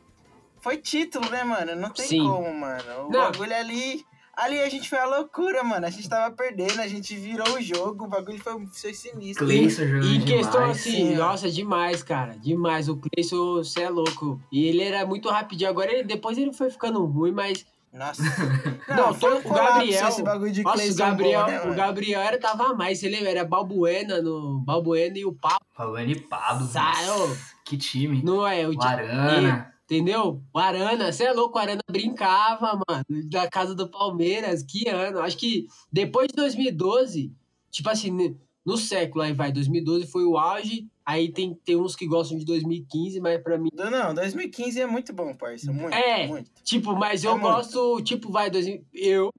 [0.61, 1.75] foi título, né, mano?
[1.75, 2.19] Não tem Sim.
[2.19, 3.07] como, mano.
[3.07, 3.31] O Não.
[3.31, 4.05] bagulho ali.
[4.35, 5.87] Ali a gente foi a loucura, mano.
[5.87, 8.05] A gente tava perdendo, a gente virou o jogo.
[8.05, 9.47] O bagulho foi, foi sinistro.
[9.47, 10.77] Cleison jogando E em questão demais.
[10.77, 11.17] assim, Sim, ó.
[11.17, 12.37] nossa, demais, cara.
[12.37, 12.87] Demais.
[12.87, 14.39] O Cleison, você é louco.
[14.51, 15.67] E ele era muito rapidinho.
[15.71, 17.65] Agora, ele, depois ele foi ficando ruim, mas.
[17.93, 18.21] Nossa.
[18.89, 21.73] Não, todo- um o Gabriel- Esse bagulho de Nossa, o Gabriel, bom, né, o?
[21.75, 22.99] Gabriel era, tava mais.
[22.99, 23.29] Você lembra?
[23.29, 24.59] Era Balbuena no.
[24.59, 25.65] Balbuena e o Papo.
[25.75, 26.67] Pavani e Pablo.
[26.67, 27.37] Sai, nossa, ô.
[27.65, 28.21] Que time.
[28.23, 28.67] Não é?
[28.67, 29.73] O O Arana.
[29.85, 30.43] Entendeu?
[30.53, 35.19] O Arana, você é louco, o Arana brincava, mano, da casa do Palmeiras, que ano.
[35.19, 37.31] Acho que depois de 2012,
[37.71, 38.35] tipo assim,
[38.67, 42.43] no século aí vai, 2012 foi o auge, aí tem, tem uns que gostam de
[42.45, 43.69] 2015, mas pra mim.
[43.73, 45.71] Não, 2015 é muito bom, parça.
[45.71, 46.27] Muito, É.
[46.27, 46.51] muito.
[46.63, 47.43] Tipo, mas É eu muito.
[47.53, 49.33] gosto, tipo, vai, 2000, eu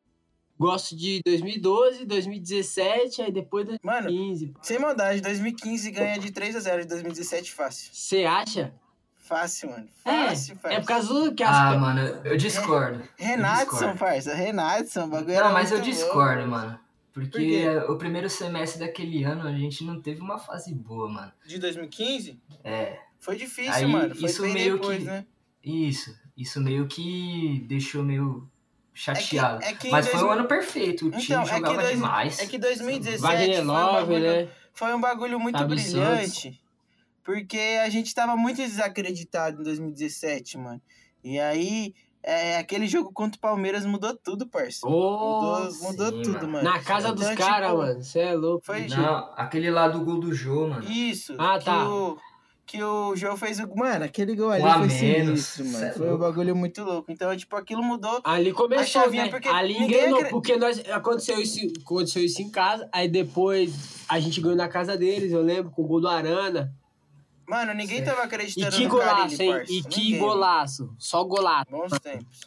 [0.58, 4.54] gosto de 2012, 2017, aí depois Mano, 2015.
[4.62, 7.90] sem maldade, 2015 ganha de 3 a 0 de 2017 fácil.
[7.92, 8.72] Você acha?
[9.14, 9.86] Fácil, mano.
[10.06, 10.76] É, Fácil, fácil.
[10.78, 13.02] é por causa do que as Ah, mano, eu discordo.
[13.18, 14.32] Renatson, parça.
[14.34, 16.80] Renatson, o bagulho era Não, mas eu discordo, mano.
[17.12, 17.40] Porque Por
[17.86, 17.92] quê?
[17.92, 21.32] o primeiro semestre daquele ano a gente não teve uma fase boa, mano.
[21.46, 22.38] De 2015?
[22.62, 24.14] É, Foi difícil, Aí, mano.
[24.14, 25.26] Foi isso bem meio depois, que- né?
[25.64, 26.16] isso.
[26.36, 28.48] Isso meio que deixou meio
[28.94, 29.62] chateado.
[29.64, 31.82] é que em Mas foi um 2000 ano perfeito, o time Então, é que, jogava
[31.82, 32.38] dois, demais.
[32.38, 34.48] é que 2017 Wagner foi um, bagulho, né?
[34.72, 36.62] foi um bagulho muito Fábio brilhante.
[37.24, 40.80] Porque a gente tava muito desacreditado em 2017, mano.
[41.22, 44.86] E aí, é, aquele jogo contra o Palmeiras mudou tudo, parça.
[44.86, 46.48] Mudou, Nossa, mudou sim, tudo, mano.
[46.52, 46.64] mano.
[46.64, 48.02] Na casa dos Então, caras, tipo, mano.
[48.02, 48.66] Você é louco.
[48.66, 50.84] foi- Não, aquele lá do gol do Jô, mano.
[50.90, 51.34] Isso.
[51.38, 51.88] Ah, que tá.
[51.88, 52.18] O,
[52.66, 53.74] que o João fez o.
[53.74, 55.84] Mano, aquele gol ali a foi menos, sinistro, mano.
[55.86, 57.10] é Foi um bagulho muito louco.
[57.10, 58.20] Então, tipo, aquilo mudou.
[58.24, 59.30] Ali A começou, chavinha, né?
[59.30, 64.20] porque Ali engrenou, acre- porque nós, aconteceu, isso, aconteceu isso em casa, aí depois a
[64.20, 66.70] gente ganhou na casa deles, eu lembro, com o gol do Arana.
[67.48, 68.04] Mano, ninguém Sim.
[68.04, 69.50] tava E acreditando que no golaço, Carille, hein?
[69.52, 69.72] parça.
[69.72, 70.18] E que Ninguém.
[70.18, 70.94] golaço.
[70.98, 71.70] Só golaço.
[71.70, 72.40] Bons tempos.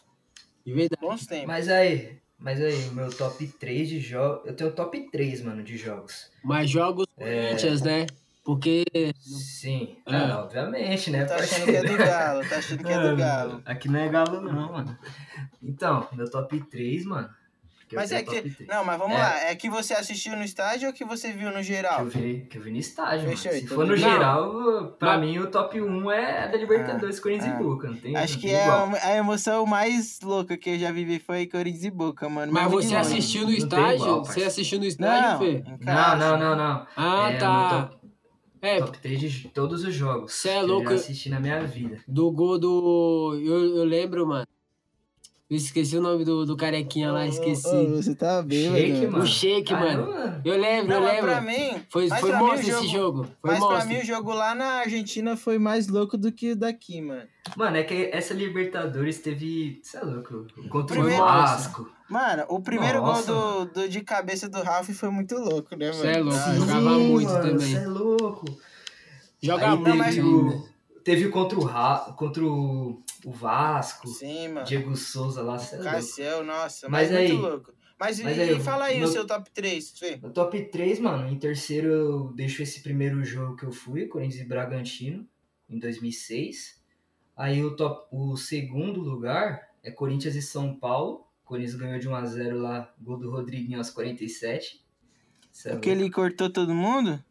[0.64, 1.00] De verdade.
[1.00, 1.46] Bons tempos.
[1.48, 4.46] Mas aí, mas aí, o meu top 3 de jogos.
[4.46, 6.30] Eu tenho top 3, mano, de jogos.
[6.44, 7.48] Mas jogos É.
[7.48, 8.06] Corinthians, né?
[8.44, 8.84] Porque
[9.20, 10.34] Sim, Ah.
[10.34, 11.24] ah, obviamente, né?
[11.24, 13.62] Tá achando que é do Galo, tá achando que é do Galo.
[13.64, 14.98] Aqui não é galo, não, mano.
[15.62, 17.28] Então, meu top 3, mano.
[17.94, 18.34] Eu Mas é que.
[18.36, 18.68] top 3.
[18.68, 19.20] Não, mas vamos É.
[19.20, 19.40] lá.
[19.50, 22.00] É que você assistiu no estádio ou que você viu no Que geral?
[22.00, 23.36] eu, vi, que eu vi no estádio, mano.
[23.36, 23.96] Fechou, Se então for no não.
[23.96, 27.60] geral, pra Mas- mim o top 1 é da Libertadores, Corinthians ah.
[27.60, 27.88] e Boca.
[27.88, 28.90] Não tem, Acho não que tem é igual.
[28.94, 32.52] a, a emoção mais louca que eu já vivi foi Corinthians e Boca, mano.
[32.52, 33.94] Mas muito você assistiu no Não estádio?
[33.96, 35.64] igual, você assistiu no estádio, Não, Fê?
[35.80, 36.86] Não, não, não, não.
[36.96, 37.90] Ah, é, tá.
[38.64, 40.34] É, top 3 de todos os jogos.
[40.34, 40.84] Cê é que louco.
[40.84, 41.98] Eu já assisti na minha vida.
[42.06, 43.36] do gol do.
[43.44, 44.46] Eu, eu lembro, mano.
[45.50, 47.68] Eu esqueci o nome do, do carequinha lá, esqueci.
[47.68, 48.78] Ô, ô, você tá bêbado.
[48.78, 49.12] Shake, mano.
[49.12, 49.24] mano.
[49.24, 50.40] O Shake, mano.
[50.44, 51.30] Eu lembro, Não, eu lembro.
[51.30, 51.82] pra mim.
[51.90, 53.24] Foi, mas foi pra mim o monstro esse jogo.
[53.24, 53.88] Foi mas pra monstro.
[53.88, 57.28] mim o jogo lá na Argentina foi mais louco do que o daqui, mano.
[57.54, 59.78] Mano, é que essa Libertadores teve.
[59.82, 60.46] Você é louco?
[60.70, 61.90] Contra o Vasco.
[62.08, 65.86] Mano, o primeiro Nossa, gol do, do de cabeça do Ralf foi muito louco, né,
[65.90, 66.00] mano?
[66.00, 67.58] Cê é louco, Ah, jogava muito também.
[67.58, 68.44] Você é louco.
[69.42, 70.68] Joga Aí muito, teve, o,
[71.04, 74.66] teve contra o, Ra, contra o, o Vasco, Sim, mano.
[74.66, 75.78] Diego Souza lá, você é.
[75.82, 77.72] Cassiel, nossa, Mas mas, muito aí- louco.
[77.98, 80.16] Mas, mas e, aí, fala aí no- o seu top 3, Fê.
[80.20, 84.40] No top 3, mano, em terceiro eu deixo esse primeiro jogo que eu fui, Corinthians
[84.44, 85.24] e Bragantino,
[85.70, 86.82] em 2006.
[87.36, 91.26] Aí o, top, o segundo lugar é Corinthians e São Paulo.
[91.44, 94.84] Corinthians ganhou de 1x0 lá, gol do Rodriguinho aos 47.
[95.52, 97.22] Cê é Que ele cortou todo mundo?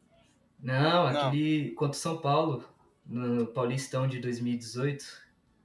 [0.60, 1.28] Não, Não.
[1.28, 2.64] aquele contra o São Paulo,
[3.12, 5.06] no Paulistão de 2018.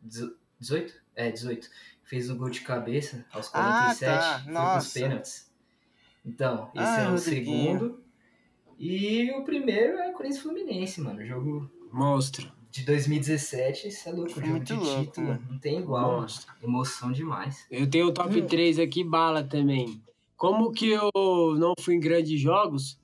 [0.03, 0.95] Dezo- 18?
[1.15, 1.69] É, 18.
[2.05, 4.01] Fez um gol de cabeça aos Ah, 47.
[4.01, 4.41] tá.
[4.45, 5.01] Foi Nossa.
[5.01, 5.51] pênaltis.
[6.25, 7.79] Então, esse Ah, é o Rodriguinho.
[7.79, 8.05] segundo.
[8.79, 11.25] E o primeiro é Corinthians e Fluminense, mano.
[11.25, 12.53] Jogo Monstro.
[12.71, 14.31] de 2017, isso é louco.
[14.35, 15.27] Jogo muito de louco, título.
[15.29, 15.47] mano.
[15.51, 16.21] Não tem igual, mano.
[16.23, 16.55] Monstro.
[16.63, 17.65] Emoção demais.
[17.71, 18.47] Eu tenho o top Hum.
[18.47, 20.03] 3 aqui, bala também.
[20.37, 21.11] Como que eu
[21.59, 22.99] não fui em grandes jogos,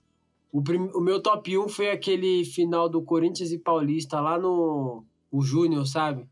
[0.53, 5.05] o, prim- o meu top 1 foi aquele final do Corinthians e Paulista lá no
[5.31, 6.27] o Júnior, sabe?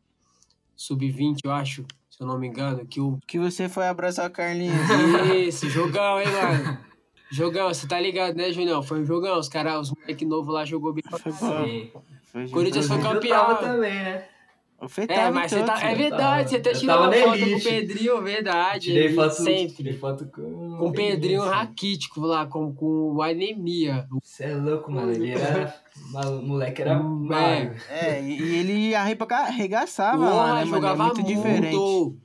[0.76, 2.86] Sub-20, eu acho, se eu não me engano.
[2.86, 3.18] Que o...
[3.26, 4.76] Que você foi abraçar o Carlinhos.
[5.46, 6.78] Isso, jogão, hein, mano?
[7.30, 8.82] Jogão, você tá ligado, né, Junião?
[8.82, 9.38] Foi um jogão.
[9.38, 11.60] Os caras, os moleque novo lá jogou bem pra Foi caralho.
[11.60, 11.64] bom.
[11.68, 11.90] Sim.
[12.24, 13.56] Foi Corinthians foi campeão.
[13.56, 14.28] Também, né?
[14.80, 15.78] O É, mas você tá.
[15.82, 17.62] É verdade, você uma na foto com o.
[17.62, 18.86] Pedrinho, verdade.
[18.86, 19.74] Tirei foto, sempre.
[19.74, 24.08] tirei foto com, Com o Pedrinho raquítico lá, com, com o anemia.
[24.22, 25.12] Você é louco, mano.
[25.12, 25.74] Ele era.
[26.14, 27.76] O moleque era Hum, magro.
[27.90, 30.64] É, e, ele arregaçava Porra, lá, né, mano?
[30.64, 31.36] É jogava muito muito.
[31.36, 31.76] diferente.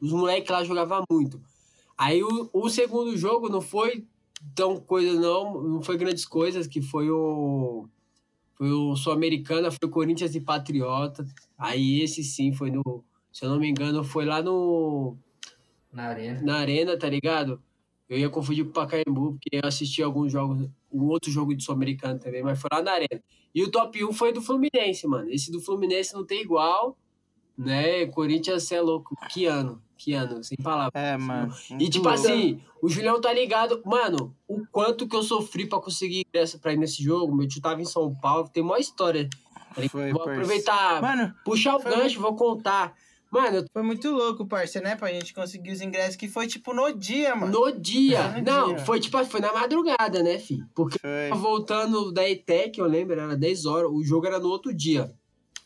[0.02, 1.42] Os moleques lá jogavam muito.
[1.98, 4.06] Aí o, o segundo jogo não foi
[4.56, 5.62] tão coisa, não.
[5.62, 7.86] Não foi grandes coisas, que foi o.
[8.58, 11.26] Foi o Sul-Americana, foi o Corinthians e Patriota.
[11.58, 13.04] Aí esse sim foi no.
[13.32, 15.18] Se eu não me engano, foi lá no.
[15.92, 16.42] Na arena.
[16.42, 17.62] na arena, tá ligado?
[18.08, 21.64] Eu ia confundir com o Pacaembu, porque eu assisti alguns jogos, um outro jogo de
[21.64, 23.24] Sul-Americano também, mas foi lá na arena.
[23.54, 25.30] E o top 1 foi do Fluminense, mano.
[25.30, 26.98] Esse do Fluminense não tem igual,
[27.58, 28.06] né?
[28.08, 29.16] Corinthians, é louco.
[29.30, 30.92] Que ano, que ano, sem palavras.
[30.94, 31.54] É, mano.
[31.80, 32.20] E tipo louco.
[32.20, 36.74] assim, o Julião tá ligado, mano, o quanto que eu sofri pra conseguir ingresso pra
[36.74, 37.36] ir nesse jogo.
[37.36, 39.30] Meu tio tava em São Paulo, tem uma história.
[39.30, 39.82] tá?
[39.90, 42.96] Foi, vou aproveitar, Mano, puxar o gancho, vou contar.
[43.32, 44.96] Mano, foi muito louco, parça, né?
[44.96, 47.52] Pra gente conseguir os ingressos, que foi tipo no dia, mano.
[47.52, 48.32] No dia.
[48.32, 48.86] Foi no não, dia.
[48.86, 50.66] foi tipo, foi na madrugada, né, filho?
[50.74, 50.98] Porque
[51.36, 55.12] voltando da ETEC, eu lembro, era 10 horas, o jogo era no outro dia.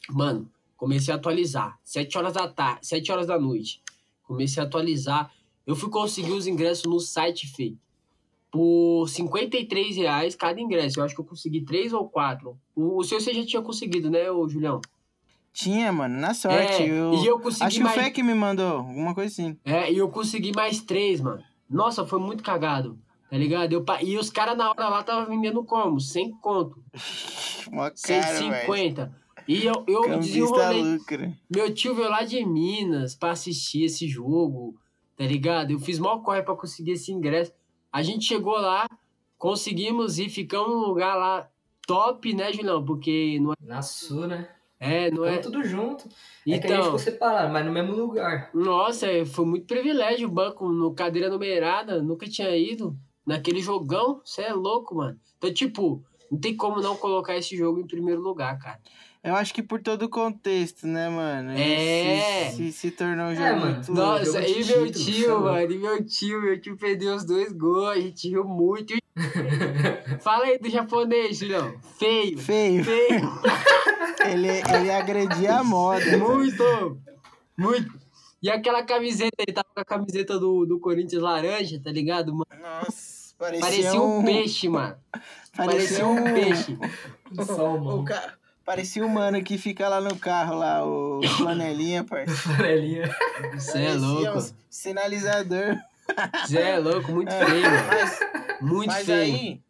[0.09, 1.77] Mano, comecei a atualizar.
[1.83, 3.83] 7 horas da tarde, 7 horas da noite.
[4.29, 5.31] Comecei a atualizar.
[5.65, 7.75] Eu fui conseguir os ingressos no site, filho.
[8.51, 10.99] Por 53 reais cada ingresso.
[10.99, 12.55] Eu acho que eu consegui três ou quatro.
[12.75, 14.79] O, o seu você já tinha conseguido, né, ô Julião?
[15.51, 16.83] Tinha, mano, na sorte.
[16.83, 17.15] É, eu...
[17.15, 17.97] e eu consegui Acho que mais...
[17.97, 19.57] o Fé que me mandou, alguma coisa assim.
[19.65, 21.43] É, e eu consegui mais três, mano.
[21.67, 22.99] Nossa, foi muito cagado.
[23.31, 23.73] Tá ligado?
[23.73, 25.99] Eu, e os caras na hora lá tava vendendo como?
[25.99, 26.83] 100 conto.
[27.65, 27.97] Caro, velho.
[27.97, 29.15] 150.
[29.49, 30.83] E eu, eu desenrolei.
[30.83, 31.33] lucra.
[31.49, 34.75] Meu tio veio lá de Minas pra assistir esse jogo,
[35.17, 35.71] tá ligado?
[35.71, 37.51] Eu fiz maior corre pra conseguir esse ingresso.
[37.91, 38.87] A gente chegou lá,
[39.39, 41.49] conseguimos e ficamos num lugar lá
[41.87, 42.85] top, né, Julião?
[42.85, 44.47] Porque não é, Na Sul, né?
[44.79, 45.41] é, não Ficamos é.
[45.41, 46.05] tudo junto.
[46.07, 48.51] É que a gente Então, ficou separado, mas no mesmo lugar.
[48.53, 54.21] nossa, é, foi muito privilégio o banco no cadeira numerada, nunca tinha ido naquele jogão.
[54.23, 55.19] Você é louco, mano.
[55.39, 58.79] Então, tipo, não tem como não colocar esse jogo em primeiro lugar, cara.
[59.21, 61.51] Eu acho que por todo o contexto, né, mano?
[61.51, 62.49] É.
[62.51, 63.75] Se, se, se tornou um É, jogo mano.
[63.75, 65.43] muito Nossa, e meu título, tio, sabe?
[65.43, 68.93] mano, e meu tio, meu tio perdeu os dois gols, a gente riu muito.
[70.21, 71.73] Fala aí do japonês, Julião.
[71.97, 72.83] Feio, feio.
[72.85, 73.21] feio,
[74.25, 76.17] Ele, ele agredia a moda.
[76.17, 76.97] muito,
[77.57, 77.99] muito.
[78.41, 82.31] E aquela camiseta, ele tava com a camiseta do, do Corinthians laranja, tá ligado?
[82.33, 82.45] Mano?
[82.61, 84.95] Nossa, parecia, Parecia um peixe, mano.
[85.55, 86.77] Parecia um peixe.
[87.45, 87.99] Salmão.
[87.99, 88.33] O ca...
[88.69, 92.53] Parecia o mano que fica lá no carro, lá, o flanelinha, parceiro.
[92.53, 93.09] Amarelinha.
[93.55, 94.37] Você é louco.
[94.37, 95.75] um sinalizador.
[96.45, 97.87] Você é louco, muito feio, mano.
[97.87, 98.19] Mas,
[98.61, 99.21] Muito mas feio.
[99.35, 99.61] aí,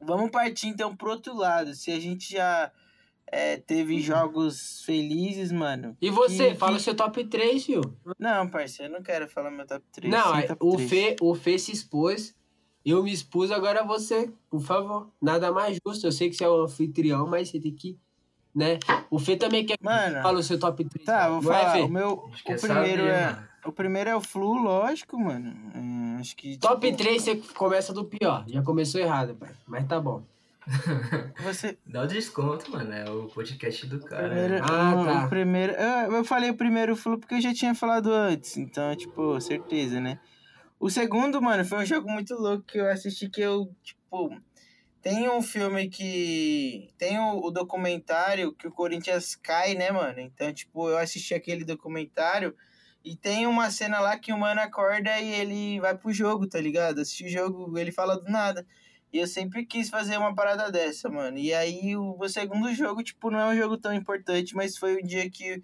[0.00, 1.74] vamos partir então pro outro lado.
[1.74, 2.72] Se a gente já
[3.30, 5.94] é, teve jogos felizes, mano.
[6.00, 7.82] E você, que- fala o que- seu top 3, viu?
[8.18, 10.10] Não, parceiro, eu não quero falar meu top 3.
[10.10, 10.88] Não, top o, 3.
[10.90, 12.34] Fê, o Fê se expôs,
[12.90, 15.08] eu me expus, agora você, por favor.
[15.20, 16.06] Nada mais justo.
[16.06, 17.98] Eu sei que você é o anfitrião, mas você tem que.
[18.54, 18.78] Né?
[19.10, 19.76] O Fê também quer.
[19.80, 21.04] Mano, Fala o seu top 3.
[21.04, 21.72] Tá, vou é, falar.
[21.72, 21.82] Fê?
[21.82, 22.24] o meu.
[22.26, 23.26] A gente O quer primeiro saber, é.
[23.26, 23.48] mano.
[23.64, 25.54] O primeiro é o Flu, lógico, mano.
[25.74, 26.56] Hum, acho que.
[26.56, 28.44] Top tipo, 3 você começa do pior.
[28.48, 29.50] Já começou errado, pai.
[29.66, 30.22] Mas tá bom.
[31.42, 31.78] Você.
[31.86, 32.92] Dá o desconto, mano.
[32.92, 34.28] É o podcast do cara.
[34.28, 34.60] Primeiro, né?
[34.62, 35.24] Ah, o, tá.
[35.24, 35.72] o primeiro.
[35.72, 38.56] Eu, eu falei o primeiro Flu porque eu já tinha falado antes.
[38.56, 40.18] Então, tipo, certeza, né?
[40.80, 44.30] O segundo, mano, foi um jogo muito louco que eu assisti que eu, tipo.
[45.02, 46.88] Tem um filme que.
[46.96, 50.20] Tem o, o documentário que o Corinthians cai, né, mano?
[50.20, 52.54] Então, tipo, eu assisti aquele documentário
[53.04, 56.60] e tem uma cena lá que o mano acorda e ele vai pro jogo, tá
[56.60, 57.00] ligado?
[57.00, 58.66] Assistir o jogo, ele fala do nada.
[59.12, 61.38] E eu sempre quis fazer uma parada dessa, mano.
[61.38, 64.96] E aí o, o segundo jogo, tipo, não é um jogo tão importante, mas foi
[64.96, 65.62] o dia que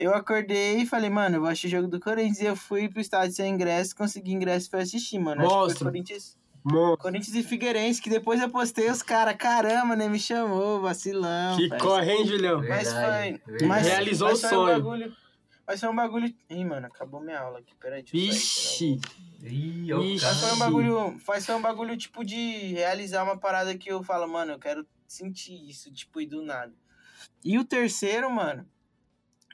[0.00, 2.40] eu acordei e falei, mano, eu vou assistir o jogo do Corinthians.
[2.40, 5.42] E eu fui pro estádio sem ingresso, consegui ingresso pra assistir, mano.
[5.42, 5.78] Acho que Monstro.
[5.78, 6.38] foi Corinthians.
[6.64, 6.96] Monstro.
[6.98, 11.56] Corinthians e Figueirense, que depois eu postei os caras, caramba, nem me chamou, vacilão.
[11.56, 12.58] Que corre, hein, Julião?
[12.60, 13.52] Mas Verdade, foi.
[13.52, 13.64] verdade.
[13.66, 14.74] Mas, Realizou mas o foi um sonho.
[14.82, 15.16] bagulho.
[15.66, 16.34] Mas foi um bagulho.
[16.50, 17.74] Ih, mano, acabou minha aula aqui.
[17.80, 19.00] Peraí, deixa eu Vixe.
[19.44, 20.24] Ih, ó, o Ixi.
[20.24, 21.20] Mas foi um bagulho.
[21.28, 24.84] Mas foi um bagulho, tipo, de realizar uma parada que eu falo, mano, eu quero
[25.06, 26.72] sentir isso, tipo, e do nada.
[27.44, 28.66] E o terceiro, mano,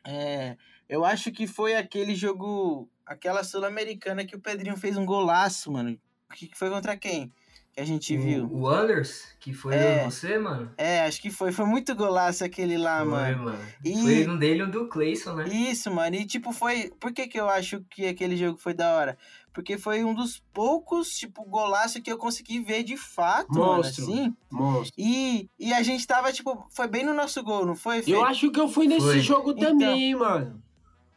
[0.06, 0.56] é.
[0.88, 2.88] Eu acho que foi aquele jogo.
[3.04, 5.98] Aquela Sul-Americana que o Pedrinho fez um golaço, mano.
[6.34, 7.32] Que que foi contra quem?
[7.72, 8.46] Que a gente viu.
[8.46, 10.04] O, o Anders, que foi É.
[10.04, 10.72] você, mano.
[10.78, 11.52] É, acho que foi.
[11.52, 13.44] Foi muito golaço aquele lá, foi, mano.
[13.44, 13.58] mano.
[13.84, 15.48] E- Foi um dele e um do Clayson, né?
[15.48, 16.16] Isso, mano.
[16.16, 16.90] E tipo, foi.
[16.98, 19.18] Por que, que eu acho que aquele jogo foi da hora?
[19.56, 24.06] Porque foi um dos poucos, tipo, golaço que eu consegui ver de fato, Monstro.
[24.06, 24.36] mano, assim.
[24.50, 24.94] Monstro.
[24.98, 28.02] E, e a gente tava, tipo, foi bem no nosso gol, não foi?
[28.02, 28.12] Fê?
[28.12, 29.20] Eu acho que eu fui nesse Foi.
[29.20, 29.70] jogo Então.
[29.70, 30.62] também, mano.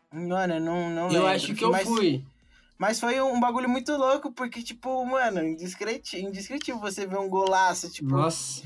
[0.09, 2.23] Mano, eu não, não Eu lembro, acho que eu mas, fui.
[2.77, 7.91] Mas foi um bagulho muito louco, porque, tipo, mano, indescritível, indescritível você ver um golaço,
[7.91, 8.07] tipo.
[8.07, 8.63] Nossa.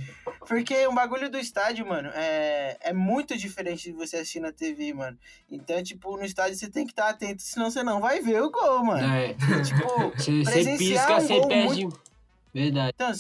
[0.48, 4.94] Porque o bagulho do estádio, mano, é, é muito diferente de você assistir na TV,
[4.94, 5.18] mano.
[5.50, 8.52] Então, tipo, no estádio você tem que estar atento, senão você não vai ver o
[8.52, 9.08] gol, mano.
[9.14, 9.34] É.
[9.64, 11.88] Tipo, Você Presenciar pisca, um você gol perde.
[12.54, 12.92] Verdade.
[12.96, 13.12] então,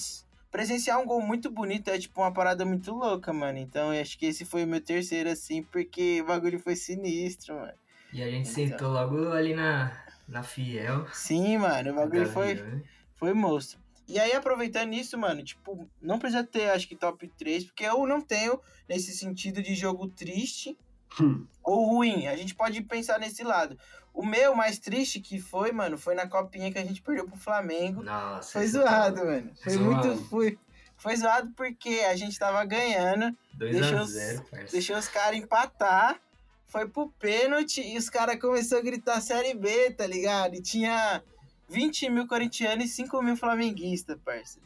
[0.51, 3.57] presenciar um gol muito bonito é, tipo, uma parada muito louca, mano.
[3.57, 7.55] Então, eu acho que esse foi o meu terceiro, assim, porque o bagulho foi sinistro,
[7.55, 7.73] mano.
[8.11, 8.53] E a gente Então.
[8.53, 9.91] sentou logo ali na,
[10.27, 11.07] na Fiel.
[11.11, 12.83] Sim, mano, o bagulho foi, Gaviões.
[13.15, 13.79] foi monstro.
[14.13, 18.05] E aí, aproveitando isso, mano, tipo, não precisa ter, acho que, top 3, porque eu
[18.05, 20.77] não tenho nesse sentido de jogo triste
[21.19, 21.45] Hum.
[21.63, 22.27] ou ruim.
[22.27, 23.77] A gente pode pensar nesse lado.
[24.13, 27.35] O meu mais triste que foi, mano, foi na copinha que a gente perdeu pro
[27.37, 28.03] Flamengo.
[28.03, 28.51] Nossa.
[28.53, 29.51] Foi esse zoado, tá mano.
[29.63, 30.07] Foi Zoado.
[30.07, 30.25] muito.
[30.29, 30.59] Foi,
[30.95, 34.71] foi zoado porque a gente tava ganhando, 2 Deixa a eu- 0 parça.
[34.71, 36.19] deixou os caras empatar,
[36.67, 40.53] foi pro pênalti e os caras começaram a gritar Série B, tá ligado?
[40.55, 41.23] E tinha
[41.69, 44.59] 20 mil corintianos e 5 mil flamenguistas, parça.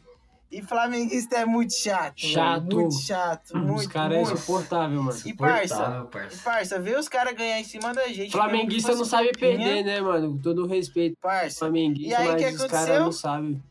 [0.50, 2.22] E flamenguista é muito chato.
[2.22, 2.74] mano, Chato.
[2.74, 3.44] muito chato.
[3.54, 5.18] Os Muito, caras é insuportável, mano.
[5.26, 6.42] E parça, Insuportável, E, parça.
[6.42, 8.32] parça, ver os caras ganhar em cima da gente.
[8.32, 10.32] Flamenguista mesmo não sabe perder, né, mano?
[10.32, 11.18] Com todo respeito.
[11.20, 13.62] Parça, Flamenguista, E aí, o que mas os caras não sabem.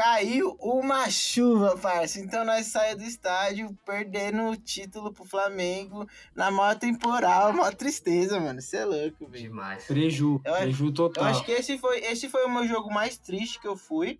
[0.00, 2.18] Caiu uma chuva, parça.
[2.20, 8.40] Então nós saímos do estádio perdendo o título pro Flamengo na maior temporal, maior tristeza,
[8.40, 8.62] mano.
[8.62, 9.44] Você é louco, velho.
[9.44, 9.84] Demais.
[9.84, 10.40] Preju.
[10.42, 11.24] Eu Preju Eu total.
[11.24, 14.18] acho que esse foi, esse foi o meu jogo mais triste que eu fui.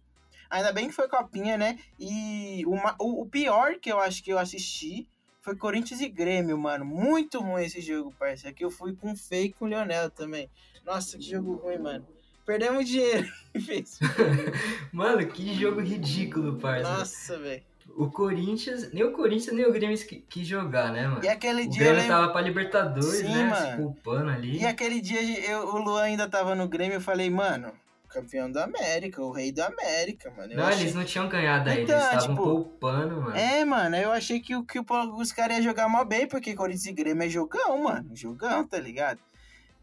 [0.50, 1.78] Ainda bem que foi copinha, né?
[1.98, 5.08] E uma, o, o pior que eu acho que eu assisti
[5.40, 6.84] foi Corinthians e Grêmio, mano.
[6.84, 8.50] Muito ruim esse jogo, parceiro.
[8.54, 10.50] Aqui eu fui com fake com o Leonel também.
[10.84, 12.06] Nossa, que jogo ruim, mano.
[12.50, 13.28] Perdemos dinheiro.
[14.92, 16.82] Mano, que jogo ridículo, parça.
[16.98, 17.62] Nossa, velho.
[17.96, 21.24] O Corinthians, nem o Corinthians nem o Grêmio que, quis jogar, né, mano?
[21.24, 22.16] E aquele O dia eu Grêmio lembro...
[22.16, 23.44] tava pra Libertadores, Sim, né?
[23.44, 23.70] mano.
[23.70, 24.58] Se culpando ali.
[24.60, 25.20] E aquele dia
[25.50, 27.72] eu- o Luan ainda tava no Grêmio, eu falei, mano,
[28.08, 30.52] campeão da América, o rei da América, mano.
[30.52, 33.36] Eu Não, achei- eles não tinham ganhado ainda, Então, eles estavam tipo, poupando, mano.
[33.36, 34.84] É, mano, eu achei que, o- que o-
[35.18, 38.10] os caras iam jogar mal bem, porque Corinthians e Grêmio é jogão, mano.
[38.14, 39.18] Jogão, tá ligado?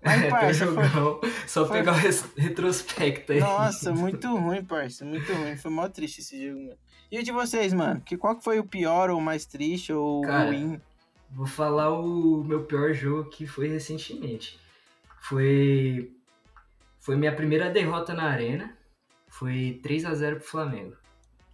[0.04, 0.84] Mas, É, parça, foi...
[0.86, 1.20] jogão.
[1.48, 3.40] Só foi- pegar o res- retrospecto aí.
[3.40, 5.04] Nossa, muito ruim, parça.
[5.04, 5.56] Muito ruim.
[5.58, 6.78] Foi mó triste esse jogo, mano.
[7.12, 8.02] E o de vocês, mano?
[8.02, 10.80] Que, qual que foi o pior, ou o mais triste, ou Cara, ruim?
[11.32, 14.60] Vou falar o meu pior jogo que foi recentemente.
[15.22, 16.12] Foi
[17.00, 18.76] foi minha primeira derrota na arena.
[19.30, 20.96] Foi 3 a 0 pro Flamengo.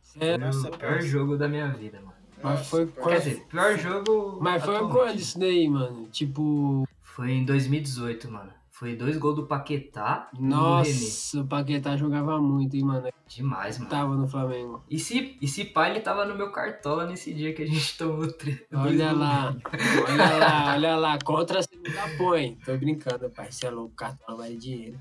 [0.01, 1.07] Foi É, Nossa, o pior parça.
[1.07, 2.13] jogo da minha vida, mano.
[2.41, 2.87] Mas foi.
[2.87, 4.37] Quer dizer, pior jogo.
[4.41, 6.07] Mas foi quando isso daí, mano?
[6.09, 8.51] Tipo, Foi em 2018, mano.
[8.71, 13.07] Foi dois gols do Paquetá e nossa, o Paquetá jogava muito, hein, mano?
[13.27, 13.89] Demais, mano.
[13.91, 14.83] Tava no Flamengo.
[14.89, 17.93] E se, e se pá, ele tava no meu cartola nesse dia que a gente
[17.99, 19.55] tomou dois Olha lá,
[20.09, 21.19] olha lá, olha lá.
[21.23, 22.57] Contra a segunda põe.
[22.65, 23.51] Tô brincando, pai.
[23.51, 24.99] Você é louco, cartão vale dinheiro.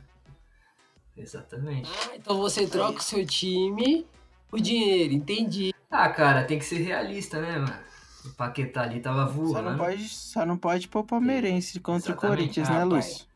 [1.16, 1.90] Exatamente.
[1.90, 4.06] Ah, então você troca o seu time
[4.50, 5.72] por dinheiro, entendi.
[5.90, 7.91] Ah, cara, tem que ser realista, né, mano?
[8.24, 9.70] O Paquetá ali tava Só voando.
[9.70, 12.24] não pode, só não pode pôr o palmeirense contra Exatamente.
[12.24, 12.84] o Corinthians, Ah, né.
[12.84, 13.26] Lúcio?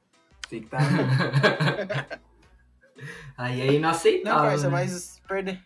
[0.48, 0.78] Tem que tá.
[3.36, 4.48] Aí é Não, inaceitável.
[4.50, 4.70] parça, né?
[4.72, 5.60] mas perder,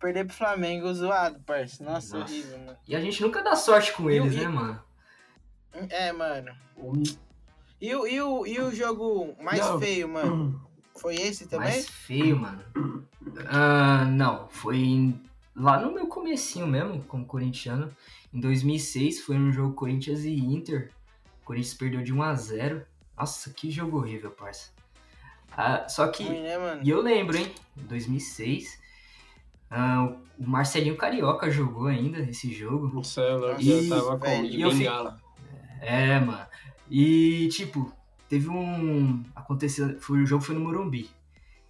[0.00, 1.82] perder pro Flamengo zoado, parça.
[1.84, 2.32] Nossa, Nossa.
[2.32, 2.76] horrível, mano.
[2.88, 4.80] E a gente nunca dá sorte com E eles, e- né, mano?
[5.90, 6.52] É, mano.
[7.80, 9.78] E o, e o, e o jogo mais Não.
[9.80, 10.60] feio, mano?
[10.96, 11.68] Foi esse também?
[11.68, 12.62] Mais feio, mano.
[13.48, 15.20] Ah, não, foi em-
[15.54, 17.90] lá no meu comecinho mesmo, como corintiano.
[18.32, 20.90] Em 2006 foi um jogo Corinthians e Inter.
[21.42, 22.82] O Corinthians perdeu de 1 a 0
[23.18, 24.70] Nossa, que jogo horrível, parça.
[25.56, 26.80] Ah, só que Ruim, né, mano?
[26.82, 27.52] E eu lembro, hein?
[27.76, 28.80] Em 2006,
[29.70, 32.86] ah, o Marcelinho Carioca jogou ainda esse jogo.
[32.86, 33.08] Louco,
[33.60, 35.20] E- eu tava com velho, de bengala.
[35.80, 36.46] É, mano.
[36.90, 37.92] E, tipo,
[38.28, 39.22] teve um.
[39.34, 40.00] Aconteceu.
[40.00, 41.10] Foi, o jogo foi no Morumbi.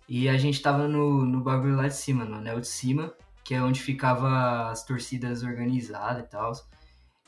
[0.09, 3.15] E a gente tava no, no bagulho lá de cima, no anel de cima,
[3.53, 6.53] que é onde ficava as torcidas organizadas e tal.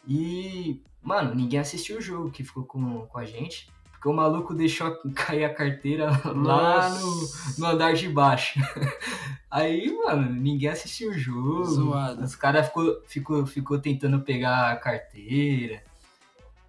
[0.08, 3.70] E, mano, ninguém assistiu o jogo que ficou com, com a gente.
[3.92, 8.58] Porque o maluco deixou cair a carteira lá no, no andar de baixo.
[9.50, 11.64] Aí, mano, ninguém assistiu o jogo.
[11.66, 12.24] Zoado.
[12.24, 15.82] Os caras ficou, ficou, ficou tentando pegar a carteira.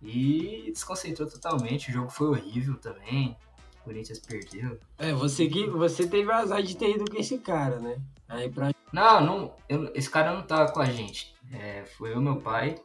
[0.04, 1.92] E desconcentrou totalmente.
[1.92, 3.38] O jogo foi horrível também.
[3.80, 4.78] O Corinthians perdeu.
[4.98, 7.96] É, você, que, você teve azar de ter ido com esse cara, né?
[8.28, 8.72] Aí pra.
[8.92, 11.34] Não, não eu- esse cara não tava com a gente.
[11.52, 12.76] É, foi eu e meu pai.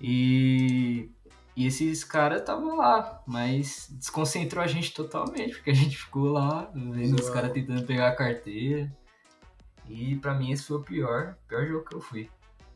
[0.00, 1.10] E,
[1.56, 6.70] e esses caras estavam lá, mas desconcentrou a gente totalmente, porque a gente ficou lá,
[6.74, 7.32] vendo os Zoado.
[7.34, 8.92] caras tentando pegar a carteira.
[9.88, 12.28] E pra mim esse foi o pior, pior jogo que eu fui.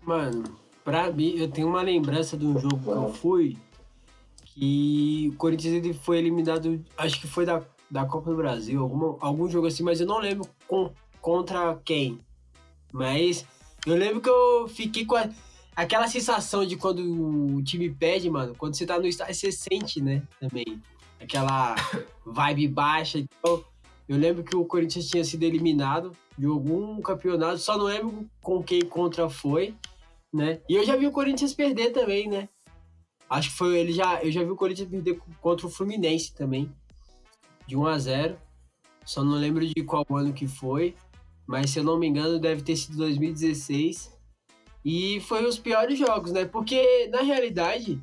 [0.02, 0.42] Mano,
[0.82, 3.58] pra mim, eu tenho uma lembrança de um jogo que eu fui
[4.44, 9.16] que o Corinthians ele foi eliminado, acho que foi da, da Copa do Brasil, alguma,
[9.20, 12.18] algum jogo assim, mas eu não lembro com, contra quem.
[12.92, 13.46] Mas
[13.86, 15.30] eu lembro que eu fiquei com a-
[15.74, 17.00] aquela sensação de quando
[17.56, 20.82] o time perde, mano, quando você tá no estádio, você sente, né, também.
[21.18, 21.74] Aquela
[22.26, 23.64] vibe baixa e tal.
[24.08, 28.62] Eu lembro que o Corinthians tinha sido eliminado de algum campeonato, só não lembro com
[28.62, 29.74] quem contra foi,
[30.32, 30.60] né?
[30.68, 32.48] E eu já vi o Corinthians perder também, né?
[33.30, 36.70] Acho que foi ele já, eu já vi o Corinthians perder contra o Fluminense também,
[37.66, 38.36] de 1 a 0.
[39.04, 40.94] Só não lembro de qual ano que foi,
[41.46, 44.12] mas se eu não me engano deve ter sido 2016.
[44.84, 46.44] E foi os piores jogos, né?
[46.44, 48.02] Porque na realidade,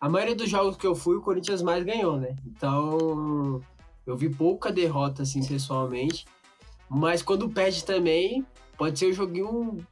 [0.00, 2.34] a maioria dos jogos que eu fui, o Corinthians mais ganhou, né?
[2.46, 3.60] Então,
[4.06, 6.26] eu vi pouca derrota assim pessoalmente.
[6.88, 8.44] Mas quando perde também,
[8.76, 9.86] pode ser um joguinho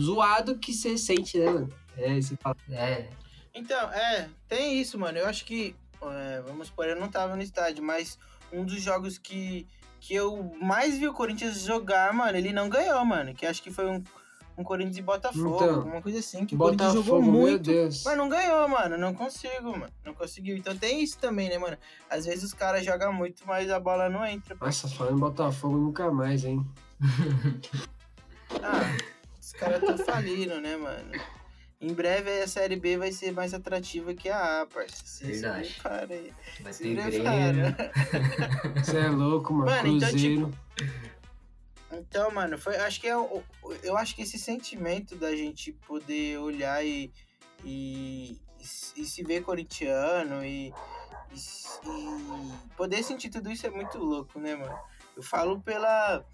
[0.00, 1.68] zoado que você sente, né, mano?
[1.96, 3.10] É, você fala, É,
[3.54, 5.18] Então, é, tem isso, mano.
[5.18, 8.18] Eu acho que, é, vamos supor, eu não tava no estádio, mas
[8.52, 9.66] um dos jogos que,
[10.02, 13.32] que eu mais vi o Corinthians jogar, mano, ele não ganhou, mano.
[13.32, 14.02] Que acho que foi um,
[14.58, 16.44] um Corinthians e Botafogo, Então, alguma coisa assim.
[16.44, 17.62] Que o Corinthians Botafogo, jogou muito.
[17.62, 18.02] Deus.
[18.04, 18.98] Mas não ganhou, mano.
[18.98, 19.92] Não consigo, mano.
[20.04, 20.56] Não conseguiu.
[20.56, 21.78] Então tem isso também, né, mano?
[22.10, 24.56] Às vezes os caras jogam muito, mas a bola não entra.
[24.60, 26.66] Nossa, falando em Botafogo nunca mais, hein?
[28.60, 28.96] Ah,
[29.40, 31.12] os caras estão falindo, né, mano?
[31.82, 35.04] Em breve a Série B vai ser mais atrativa que a A, parceiro.
[35.04, 35.66] Você Verdade.
[35.68, 36.32] se prepara aí.
[36.60, 36.94] vai Se ter.
[38.84, 39.70] Você é louco, mano.
[39.70, 40.50] Mano, então, Cruzeiro.
[41.90, 43.42] Então, mano, foi, acho que é o-
[43.82, 47.12] eu acho que esse sentimento da gente poder olhar e,
[47.64, 48.40] e,
[48.96, 50.72] e se- ver corintiano e,
[51.32, 54.78] e, e poder sentir tudo isso é muito louco, né, mano?
[55.16, 56.24] Eu falo pela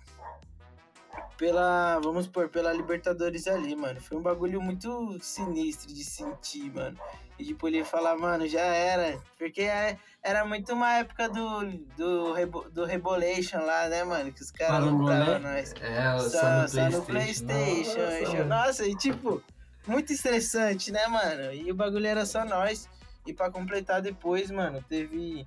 [1.37, 4.01] pela, vamos supor, pela Libertadores ali, mano.
[4.01, 6.99] Foi um bagulho muito sinistro de sentir, mano.
[7.39, 9.21] E tipo, ele falar, mano, já era.
[9.39, 14.33] Porque é- era muito uma época do, do, rebo, do Rebolation lá, né, mano?
[14.33, 15.39] Que os caras rolê?
[15.39, 15.73] nós.
[15.81, 17.95] É, o Só, só, só no no Playstation.
[17.95, 18.25] Playstation.
[18.25, 18.49] Nossa, mano.
[18.49, 19.43] Nossa, e tipo,
[19.87, 21.53] muito estressante, né, mano?
[21.53, 22.89] E o bagulho era só nós.
[23.25, 25.47] E pra completar depois, mano, teve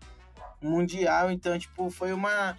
[0.62, 2.55] Mundial, então, tipo, foi uma.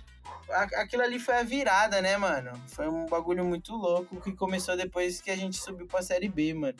[0.53, 2.53] Aquilo ali foi a virada, né, mano?
[2.68, 6.55] Foi um bagulho muito louco que começou depois que a gente subiu pra Série B,
[6.55, 6.74] mano.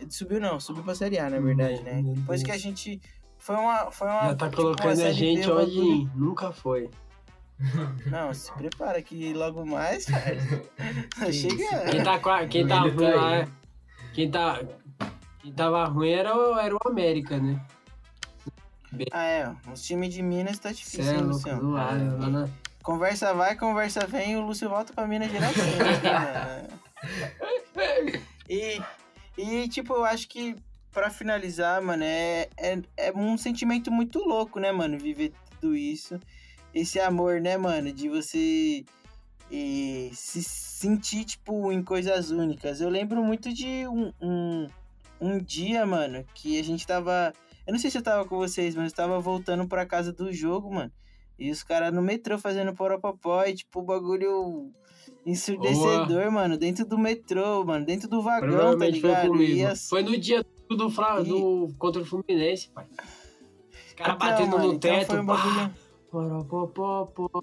[0.00, 2.02] Ele subiu não, subiu pra Série A, na verdade, né?
[2.04, 3.00] Depois que a gente.
[3.38, 3.90] Foi uma.
[3.90, 6.90] Foi uma Já tá tipo, colocando a gente B, onde bagulho- nunca foi.
[8.06, 11.32] Não, se prepara que logo mais, cara.
[11.32, 11.90] Chega.
[11.90, 13.48] Quem tá, quem tá ruim tá lá, é-
[14.14, 14.60] quem tá,
[15.40, 17.60] quem tava ruim era, o- era o América, né?
[19.12, 19.54] Ah, é.
[19.72, 21.60] Os times de Minas tá Cê difícil, é hein, louco, Luciano?
[21.60, 22.18] zoado.
[22.18, 22.48] lá na-
[22.88, 25.76] Conversa vai, conversa vem, o Lúcio volta pra Minas direitinho.
[25.76, 26.66] né?
[28.48, 28.80] e,
[29.36, 30.56] e, tipo, eu acho que
[30.90, 34.98] pra finalizar, mano, é, é, é um sentimento muito louco, né, mano?
[34.98, 36.18] Viver tudo isso.
[36.74, 37.92] Esse amor, né, mano?
[37.92, 38.86] De você
[39.52, 42.80] eh, se sentir, tipo, em coisas únicas.
[42.80, 44.66] Eu lembro muito de um, um,
[45.20, 47.34] um dia, mano, que a gente tava.
[47.66, 50.32] Eu não sei se eu tava com vocês, mas eu tava voltando pra casa do
[50.32, 50.90] jogo, mano.
[51.38, 54.72] E os caras no metrô fazendo poropopó e, tipo, o bagulho
[55.24, 59.24] ensurdecedor, mano, dentro do metrô, mano, dentro do vagão, tá foi ligado?
[59.26, 59.66] E comigo.
[59.68, 62.86] as- Foi no dia do, Fla, E- do contra o Fluminense, pai.
[63.86, 65.06] Os caras Então, batendo mano, no então teto.
[65.06, 65.74] foi um bagulho...
[66.10, 67.42] Poró, pó, pó, pó.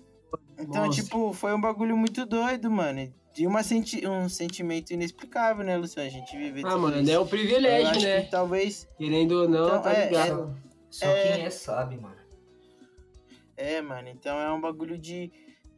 [0.58, 1.02] Então, Nossa.
[1.04, 3.14] tipo, foi um bagulho muito doido, mano.
[3.34, 4.08] De uma senti...
[4.08, 6.08] um sentimento inexplicável, né, Luciano?
[6.08, 7.12] A gente viver Ah, mano, isso.
[7.12, 8.22] é um privilégio, né?
[8.24, 8.88] que talvez...
[8.98, 10.56] Querendo ou não, Então, tá é- ligado?
[10.90, 11.34] Só É.
[11.36, 12.16] quem é sabe, mano.
[13.58, 15.32] É, mano, então é um bagulho de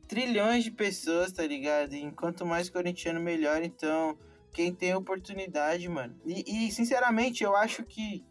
[0.07, 1.93] trilhões de pessoas, tá ligado?
[1.93, 3.61] E quanto mais corintiano, melhor.
[3.61, 4.17] Então,
[4.53, 6.15] quem tem oportunidade, mano.
[6.25, 8.25] E, e, sinceramente, eu acho que,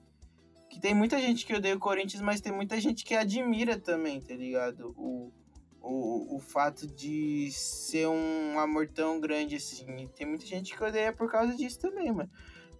[0.71, 4.21] que tem muita gente que odeia o Corinthians, mas tem muita gente que admira também,
[4.21, 4.95] tá ligado?
[4.97, 5.33] O,
[5.81, 9.87] o, o fato de ser um amor tão grande assim.
[9.99, 12.31] E tem muita gente que odeia por causa disso também, mano.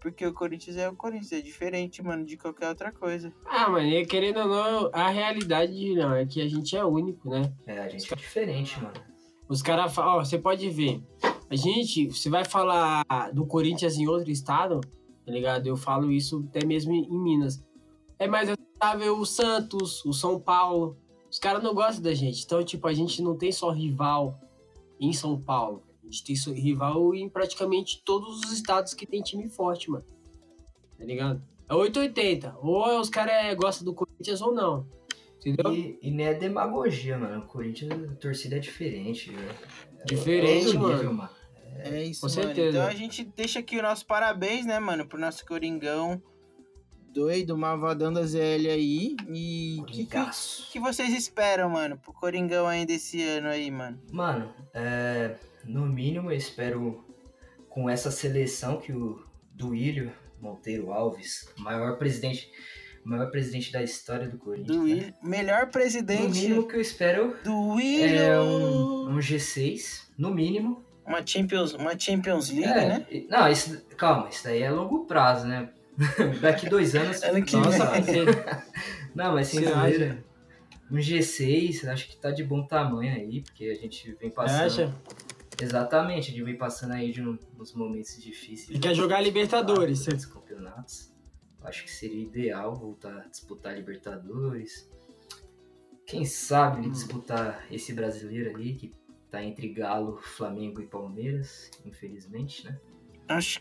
[0.07, 3.33] Porque o Corinthians é o Corinthians, é diferente, mano, de qualquer outra coisa.
[3.45, 7.29] Ah, mano, e querendo ou não, a realidade não, é que a gente é único,
[7.29, 7.53] né?
[7.67, 8.95] É, a gente é diferente, mano.
[9.49, 11.03] Os caras falam, ó, você pode ver.
[11.51, 15.67] A gente, você vai falar do Corinthians em outro estado, tá ligado?
[15.67, 17.61] Eu falo isso até mesmo em em Minas.
[18.17, 20.97] É mais aceitável o Santos, o São Paulo.
[21.29, 22.45] Os caras não gostam da gente.
[22.45, 24.39] Então, tipo, a gente não tem só rival
[25.01, 25.83] em São Paulo.
[26.07, 30.05] A gente tem rival em praticamente todos os estados que tem time forte, mano.
[30.97, 31.43] Tá ligado?
[31.69, 32.57] É 880.
[32.63, 34.87] Ou os caras gostam do Corinthians ou não.
[35.41, 35.73] Entendeu?
[35.73, 37.43] E, e não é demagogia, mano.
[37.43, 39.55] O Corinthians, a torcida é diferente, velho.
[40.05, 40.95] Diferente, outro mano.
[40.95, 41.31] nível, mano.
[41.79, 42.43] É isso, Com mano.
[42.43, 42.79] certeza.
[42.79, 46.23] Então a gente deixa aqui o nosso parabéns, né, mano, pro nosso Coringão
[47.17, 49.17] doido, malvadão da ZL aí.
[49.27, 50.19] E o que, que,
[50.73, 53.99] que vocês esperam, mano, pro Coringão ainda esse ano aí, mano?
[54.13, 55.35] Mano, é,
[55.67, 57.05] no mínimo eu espero
[57.69, 62.51] com essa seleção que o Duílio Monteiro Alves, maior presidente,
[63.05, 64.77] maior presidente da história do Corinthians.
[64.77, 65.15] Do né?
[65.23, 68.05] Melhor No presidente mínimo que eu espero do Will.
[68.05, 70.85] é um, um G6, no mínimo.
[71.07, 73.07] Uma Champions, uma Champions League, É, né?
[73.29, 75.71] Não, isso, calma, isso daí é longo prazo, né?
[76.41, 77.23] Daqui dois anos.
[77.23, 78.25] Ano que nossa, vem.
[79.15, 80.25] Não, mas sem zoeira.
[80.91, 84.67] Um G6, acho que tá de bom tamanho aí, porque a gente vem passando.
[84.67, 84.95] Acha?
[85.61, 88.77] Exatamente, a gente vem passando aí de um- uns momentos difíceis.
[88.77, 91.13] E quer jogar Libertadores, Dos campeonatos.
[91.63, 94.89] Acho que seria ideal voltar a disputar Libertadores.
[96.07, 96.83] Quem sabe Hum.
[96.85, 98.93] ele disputar esse brasileiro ali, que
[99.31, 102.79] tá entre Galo, Flamengo e Palmeiras, infelizmente, né?
[103.29, 103.61] Acho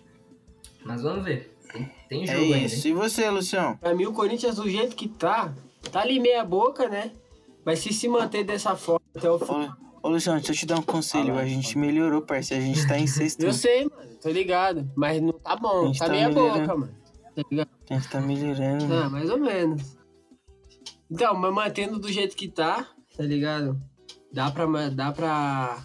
[0.85, 1.51] Mas vamos ver.
[1.73, 2.65] Tem, tem é jogo ainda, hein?
[2.65, 2.87] isso.
[2.87, 3.75] E você, Lucião?
[3.77, 5.55] Pra mim, o Corinthians, do jeito que tá,
[5.91, 7.11] tá ali meia boca, né?
[7.65, 9.67] Mas se se manter dessa forma até o fim.
[10.05, 11.29] Ô, Luciano, deixa eu te dar um conselho.
[11.29, 12.63] Fala, a gente melhorou, parceiro.
[12.63, 13.41] A gente tá em sexto.
[13.41, 14.87] Eu sei, mano, tô ligado.
[14.95, 16.95] Mas não tá bom, tá tá meia boca, mano.
[17.35, 17.69] Tá ligado?
[17.89, 18.85] A gente tá melhorando.
[18.85, 19.03] mano.
[19.03, 19.97] Ah, mais ou menos.
[21.09, 22.87] Então, mas mantendo do jeito que tá,
[23.17, 23.81] tá ligado?
[24.31, 24.89] Dá pra.
[24.89, 25.83] Dá pra.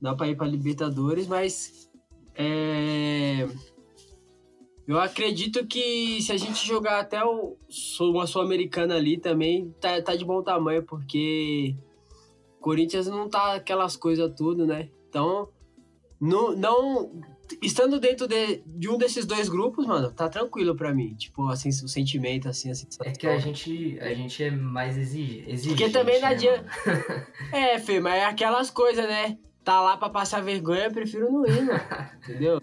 [0.00, 1.90] Dá pra ir pra Libertadores, mas.
[2.34, 3.46] É.
[4.86, 7.58] Eu acredito que se a gente jogar até o,
[8.00, 11.76] uma Sul-Americana ali também, tá, tá de bom tamanho, porque
[12.68, 14.90] Corinthians não tá aquelas coisas tudo, né?
[15.08, 15.48] Então,
[16.20, 17.10] não, não
[17.62, 21.14] estando dentro de, de um desses dois grupos, mano, tá tranquilo pra mim.
[21.14, 23.06] Tipo, assim, o sentimento, assim, a sensação.
[23.06, 25.68] É que a gente, a gente é mais exige, exigente.
[25.68, 26.70] Porque também não né, adianta.
[26.84, 27.26] mano?
[27.54, 29.38] É, Fê, mas é aquelas coisas, né?
[29.64, 31.80] Tá lá pra passar vergonha, eu prefiro não ir, mano.
[32.22, 32.62] Entendeu?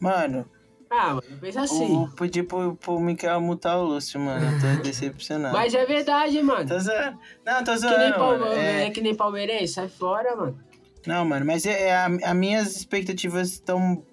[0.00, 0.50] Mano,
[0.96, 1.86] Ah, mano, pensa assim.
[1.88, 4.44] vou pedir pro, pro Mikael mutar o Lúcio, mano.
[4.46, 5.52] Eu tô decepcionado.
[5.56, 6.68] Mas é verdade, mano.
[6.68, 7.18] Tô zoando.
[7.44, 7.98] Não, tô Que zoando.
[7.98, 8.44] nem, mano.
[8.44, 8.54] Palme...
[8.56, 10.58] É- é que nem palmeirense, sai fora, mano.
[11.06, 14.04] Não, mano, mas é, é a, as minhas expectativas estão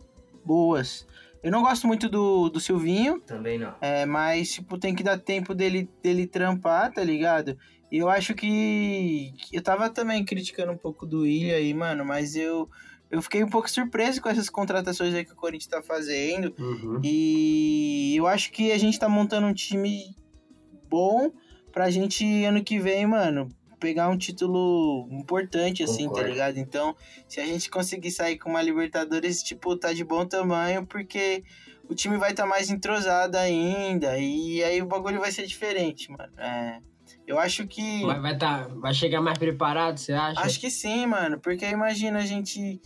[0.43, 1.05] boas.
[1.43, 3.73] Eu não gosto muito do, do Silvinho, Também não.
[3.81, 7.57] é, mas, tipo, tem que dar tempo dele, dele trampar, tá ligado?
[7.91, 9.33] E eu acho que.
[9.37, 12.69] que Eu tava também criticando um pouco do Ilha aí, mano, mas eu,
[13.11, 16.55] eu fiquei um pouco surpreso com essas contratações aí que o Corinthians tá fazendo.
[17.03, 20.15] E eu acho que a gente tá montando um time
[20.89, 21.31] bom
[21.71, 23.49] pra gente, ano que vem, mano,
[23.79, 26.23] pegar um título importante, assim, Concordo.
[26.23, 26.57] tá ligado?
[26.57, 26.95] Então,
[27.27, 31.43] se a gente conseguir sair com uma Libertadores, tipo, tá de bom tamanho, porque
[31.89, 36.11] o time vai estar tá mais entrosado ainda, e aí o bagulho vai ser diferente,
[36.11, 36.31] mano.
[36.37, 36.79] É,
[37.25, 38.05] eu acho que.
[38.05, 40.39] Vai, vai, tá, vai chegar mais preparado, você acha?
[40.41, 42.79] Acho que sim, mano, porque imagina a gente.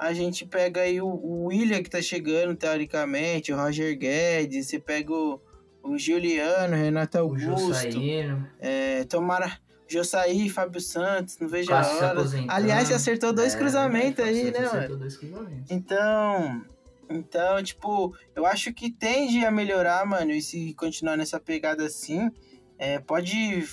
[0.00, 4.78] A gente pega aí o, o William que tá chegando, teoricamente, o Roger Guedes, você
[4.78, 5.38] pega o,
[5.82, 8.46] o Juliano, Renato O Augusto, saindo.
[8.58, 12.20] é, tomara Jossaí, Fábio Santos, não vejo a hora.
[12.48, 14.96] Aliás, você acertou dois É, cruzamentos aí, né, acertou mano?
[14.96, 15.70] dois cruzamentos.
[15.70, 16.64] Então,
[17.10, 22.30] então, tipo, eu acho que tende a melhorar, mano, e se continuar nessa pegada assim,
[22.78, 23.66] é, pode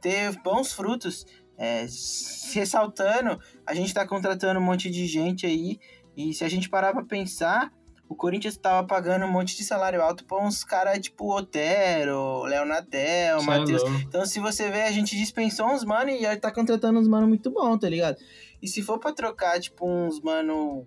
[0.00, 1.26] ter bons frutos.
[1.58, 1.84] É,
[2.52, 5.80] ressaltando, a gente tá contratando um monte de gente aí,
[6.16, 7.72] e se a gente parar pra pensar,
[8.08, 13.38] o Corinthians tava pagando um monte de salário alto pra uns caras tipo Otero, Leonatel,
[13.38, 13.82] é Matheus.
[14.02, 17.50] Então, se você ver, a gente dispensou uns mano e tá contratando uns mano muito
[17.50, 18.16] bom, tá ligado?
[18.62, 20.86] E se for pra trocar, tipo, uns mano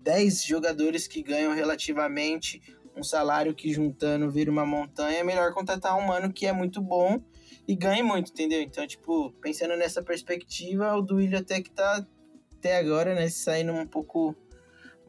[0.00, 2.62] 10 jogadores que ganham relativamente
[2.96, 6.80] um salário que juntando vira uma montanha, é melhor contratar um mano que é muito
[6.80, 7.20] bom
[7.66, 8.60] e ganhe muito, entendeu?
[8.60, 12.04] Então, tipo, pensando nessa perspectiva, o Duílio até que tá
[12.58, 14.36] até agora, né, saindo um pouco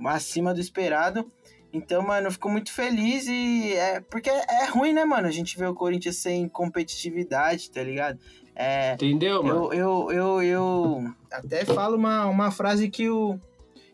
[0.05, 1.31] acima do esperado.
[1.71, 5.27] Então, mano, eu fico muito feliz e é porque é ruim, né, mano?
[5.27, 8.19] A gente vê o Corinthians sem competitividade, tá ligado?
[8.55, 9.73] É, Entendeu, mano?
[9.73, 13.39] eu, eu, eu, eu até falo uma, uma frase que o,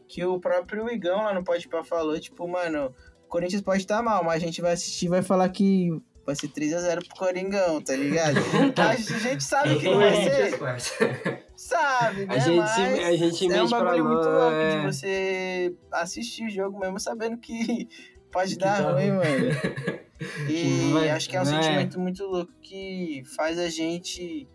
[0.09, 2.93] que o próprio Igão lá no Pode Pá falou, tipo, mano,
[3.23, 5.89] o Corinthians pode estar mal, mas a gente vai assistir e vai falar que
[6.29, 8.37] vai ser 3x0 pro Coringão, tá ligado?
[8.77, 12.35] a gente sabe que não vai ser, sabe, né?
[12.35, 14.79] A gente, mas se- a gente é um bagulho muito louco é.
[14.79, 17.87] de você assistir o jogo mesmo sabendo que
[18.31, 19.99] pode Que dar tá ruim, mano.
[20.49, 21.45] E vai- acho que é um é.
[21.45, 24.45] sentimento muito louco que faz a gente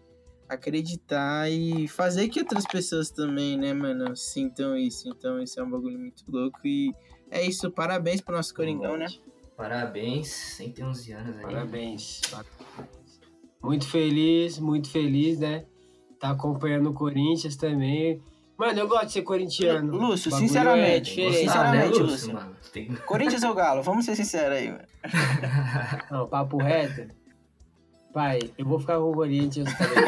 [0.46, 5.08] acreditar e fazer que outras pessoas também, né, mano, sintam isso.
[5.08, 6.92] Então, isso é um bagulho muito louco e
[7.30, 7.70] é isso.
[7.70, 9.06] Parabéns pro nosso Coringão, né?
[9.56, 11.42] Parabéns, 111 anos aí.
[11.42, 12.20] Parabéns.
[13.62, 15.64] Muito feliz, muito feliz, né?
[16.18, 18.20] Tá acompanhando o Corinthians também.
[18.56, 19.96] Mano, eu gosto de ser corintiano.
[19.96, 22.34] Lúcio, sinceramente, é gostar, né, Sinceramente, Lúcio, Lúcio.
[22.34, 22.56] mano?
[22.72, 23.82] Tem- Corinthians ou Galo?
[23.82, 24.84] Vamos ser sinceros aí, mano.
[26.10, 27.12] Não, papo reto.
[28.14, 30.04] Pai, eu vou ficar com o Corinthians também.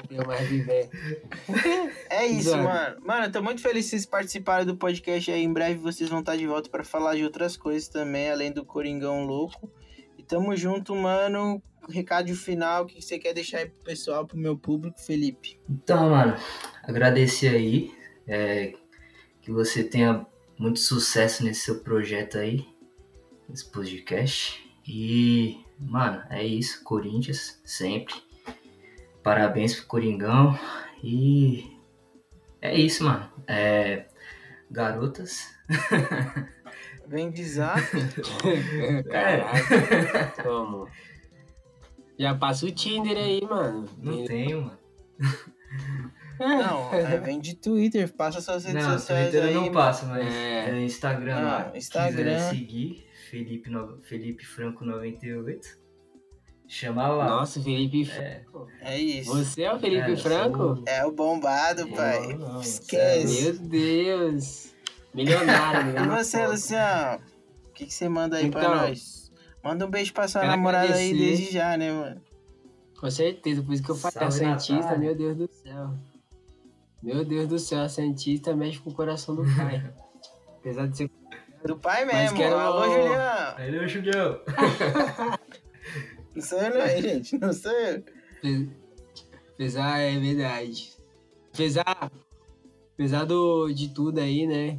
[0.00, 0.88] eu tenho mais viver.
[2.08, 2.64] É isso, Exato.
[2.64, 2.96] mano.
[3.04, 5.42] Mano, eu tô muito feliz que vocês participaram do podcast aí.
[5.44, 8.64] Em breve vocês vão estar de volta pra falar de outras coisas também, além do
[8.64, 9.70] Coringão louco.
[10.16, 11.62] E tamo junto, mano.
[11.90, 15.58] Recado final, o que você quer deixar aí pro pessoal, pro meu público, Felipe?
[15.68, 16.34] Então, mano,
[16.84, 17.92] agradecer aí.
[18.26, 18.72] é,
[19.42, 20.24] que você tenha
[20.56, 22.64] muito sucesso nesse seu projeto aí,
[23.48, 24.64] nesse podcast.
[24.86, 26.82] E, mano, é isso.
[26.84, 28.14] Corinthians, sempre.
[29.22, 30.58] Parabéns pro Coringão.
[31.02, 31.76] E
[32.60, 33.28] é isso, mano.
[33.46, 34.06] É,
[34.70, 35.46] garotas.
[37.06, 37.80] Vem de zap.
[39.10, 40.88] Caraca, como?
[42.18, 43.88] Já passa o Tinder aí, mano.
[43.98, 44.78] Não tenho, mano.
[46.38, 48.12] Não, é, vem de Twitter.
[48.12, 49.54] Passa suas redes Não, sociais Twitter aí.
[49.54, 50.70] eu não passo, mas É.
[50.70, 51.72] é, Instagram Ah.
[51.76, 52.34] Instagram.
[52.34, 55.66] Quiser seguir, Felipe, no- Felipe Franco 98.
[56.68, 57.26] Chama lá.
[57.30, 58.10] Nossa, Felipe.
[58.12, 58.44] É.
[58.82, 59.34] É isso.
[59.34, 60.58] Você é o Felipe É, Franco?
[60.76, 62.34] sou- É o bombado, pai.
[62.36, 63.42] Não, não, Esquece.
[63.42, 64.74] Meu Deus.
[65.14, 67.22] Milionário, E você, Luciano?
[67.68, 69.32] O que, que você manda aí pra Então, nós?
[69.64, 71.16] Manda um beijo pra sua namorada aí agradecer.
[71.38, 72.20] desde já, né, mano?
[73.00, 74.18] Com certeza, por isso que eu falei.
[74.18, 74.98] A Salve, Santista, Natália.
[74.98, 75.94] meu Deus do céu.
[77.02, 79.90] Meu Deus do céu, a Santista mexe com o coração do pai.
[80.60, 81.10] Apesar de ser.
[81.64, 82.36] Do pai Mas mesmo.
[82.36, 83.54] quero- Alô, Julião.
[83.56, 84.40] Aí, ô, Julião.
[86.34, 87.38] Não sou eu, não, hein, gente.
[87.38, 88.02] Não sou eu.
[89.54, 90.92] Apesar, é verdade.
[91.52, 92.10] Apesar,
[92.94, 94.78] apesar do, de tudo aí, né?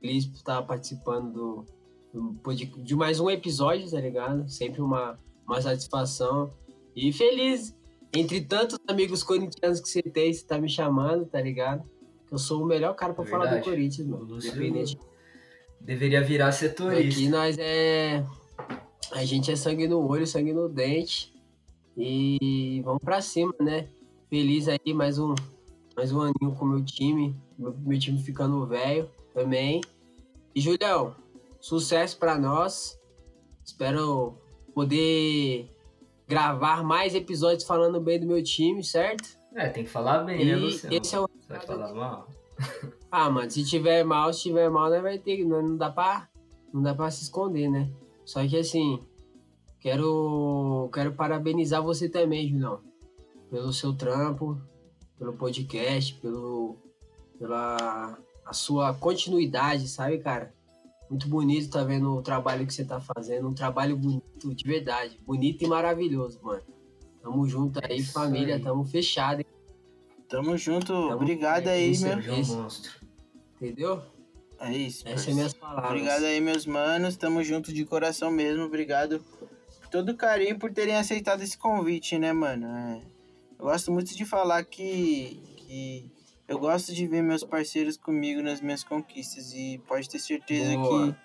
[0.00, 1.64] feliz por estar participando
[2.12, 4.48] do, do de mais um episódio, tá ligado?
[4.48, 5.16] Sempre uma,
[5.46, 6.50] uma satisfação.
[6.96, 7.76] E feliz,
[8.14, 11.84] entre tantos amigos corintianos que você tem, você tá me chamando, tá ligado?
[12.30, 13.62] Eu sou o melhor cara pra falar do.
[13.62, 14.36] Corinthians, mano.
[14.36, 14.96] Independente
[15.84, 17.30] deveria virar Aqui setorista.
[17.30, 18.24] nós é.
[19.12, 21.32] A gente é sangue no olho, sangue no dente.
[21.96, 23.88] E vamos pra cima, né?
[24.30, 25.34] Feliz aí, mais um,
[25.94, 27.36] mais um aninho com o meu time.
[27.58, 29.80] Meu, meu time ficando velho também.
[30.54, 31.14] E Julião,
[31.60, 32.98] sucesso pra nós.
[33.64, 34.38] Espero
[34.74, 35.70] poder
[36.26, 39.36] gravar mais episódios falando bem do meu time, certo?
[39.54, 40.96] É, tem que falar bem, né, E Luciano?
[40.96, 41.28] esse é o.
[41.40, 42.28] Você vai falar mal?
[43.14, 45.44] Ah, mano, se tiver mal, se tiver mal, né, vai ter.
[45.44, 46.28] Não, não dá pra.
[46.72, 47.90] Não dá pra se esconder, né?
[48.24, 49.02] Só que assim,
[49.78, 50.88] quero.
[50.94, 52.80] Quero parabenizar você também, Julião.
[53.50, 54.58] Pelo seu trampo,
[55.18, 56.76] pelo podcast, pelo.
[57.38, 60.52] pela a sua continuidade, sabe, cara?
[61.10, 63.46] Muito bonito tá vendo o trabalho que você tá fazendo.
[63.46, 65.18] Um trabalho bonito, de verdade.
[65.26, 66.62] Bonito e maravilhoso, mano.
[67.22, 68.54] Tamo junto aí, família.
[68.56, 68.62] aí.
[68.62, 69.46] Tamo fechado, hein?
[70.28, 70.86] Tamo junto.
[70.86, 72.16] Tamo- Obrigado aí, meu.
[72.56, 73.01] Monstro.
[73.62, 74.02] Entendeu?
[74.58, 75.06] É isso.
[75.06, 75.90] Essas são minhas palavras.
[75.90, 77.16] Obrigado aí, meus manos.
[77.16, 78.64] Tamo junto de coração mesmo.
[78.64, 79.20] Obrigado
[79.80, 82.66] por todo o carinho por terem aceitado esse convite, né, mano?
[82.66, 83.02] É,
[83.58, 86.12] Eu gosto muito de falar que, que
[86.48, 89.52] eu gosto de ver meus parceiros comigo nas minhas conquistas.
[89.52, 91.16] E pode ter certeza Boa.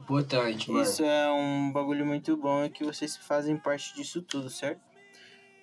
[0.00, 0.84] Importante, que mano.
[0.84, 4.80] isso é um bagulho muito bom e que vocês fazem parte disso tudo, certo?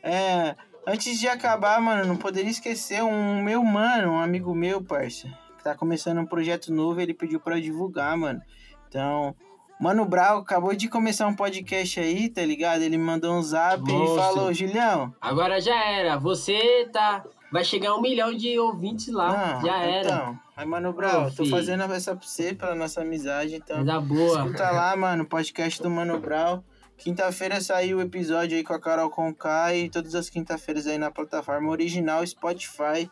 [0.03, 0.55] É.
[0.86, 5.28] Antes de acabar, mano, não poderia esquecer um meu mano, um amigo meu, parça,
[5.72, 8.41] tá começando um projeto novo, ele pediu pra eu divulgar, mano.
[8.88, 9.36] Então,
[9.80, 12.82] Mano Brau acabou de começar um podcast aí, tá ligado?
[12.82, 15.13] Ele me mandou um zap e falou, Julião.
[15.22, 16.18] Agora já era.
[16.18, 17.24] Você tá.
[17.51, 19.57] Vai chegar um milhão de ouvintes lá.
[19.59, 20.07] ah, já era.
[20.07, 23.78] Então, aí, Mano Brau, Ô, tô fazendo essa pra você, pela nossa amizade, então.
[23.78, 24.39] Coisa boa.
[24.39, 26.63] Escuta lá, mano, podcast do Mano Brau.
[26.97, 31.11] Quinta-feira saiu o episódio aí com a Carol Conká e todas as quinta-feiras aí na
[31.11, 33.09] plataforma original Spotify.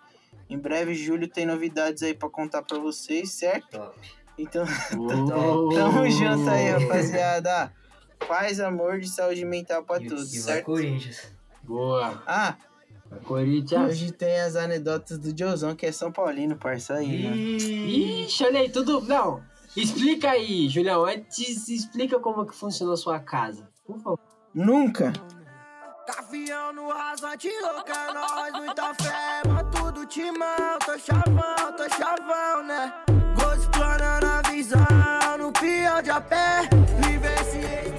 [0.50, 3.78] Em breve, Júlio tem novidades aí pra contar pra vocês, certo?
[3.78, 4.00] Top.
[4.38, 4.64] Então,
[4.98, 7.74] Ô, tamo junto aí, rapaziada.
[8.28, 10.66] Paz, amor de saúde mental pra E, todos, e vai certo?
[10.66, 11.32] Corinthians.
[11.64, 12.22] Boa.
[12.28, 12.56] Ah,
[13.24, 13.90] Corinthians.
[13.92, 17.26] hoje tem as anedotas do Diozão, que é São Paulino, parça aí.
[17.26, 19.02] Ih, Ixi, olha aí, tudo.
[19.02, 19.42] Não.
[19.76, 21.06] Explica aí, Julião.
[21.06, 23.68] Antes, explica como que funciona a sua casa.
[23.86, 24.20] Por favor.
[24.54, 25.12] Nunca.
[26.08, 32.94] Gavião no rasante, louca, nóis, muita fé, mano, tudo timão, tô chavão, tô chavão, né?
[33.36, 36.70] Vou explanando a visão, no peão de a pé,
[37.02, 37.92] vivenciei.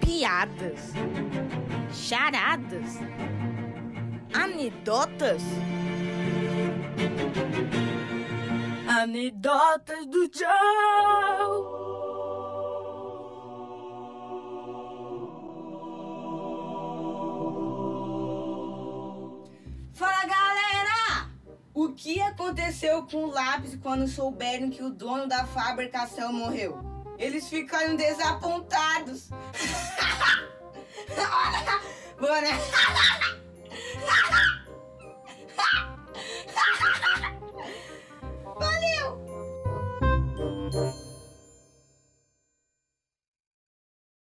[0.00, 0.92] piadas,
[1.92, 3.00] charadas,
[4.32, 5.42] anedotas.
[8.86, 11.93] Anedotas do Joe.
[19.94, 21.30] Fala galera!
[21.72, 26.82] O que aconteceu com o lápis quando souberam que o dono da fabricação morreu?
[27.16, 29.30] Eles ficaram desapontados.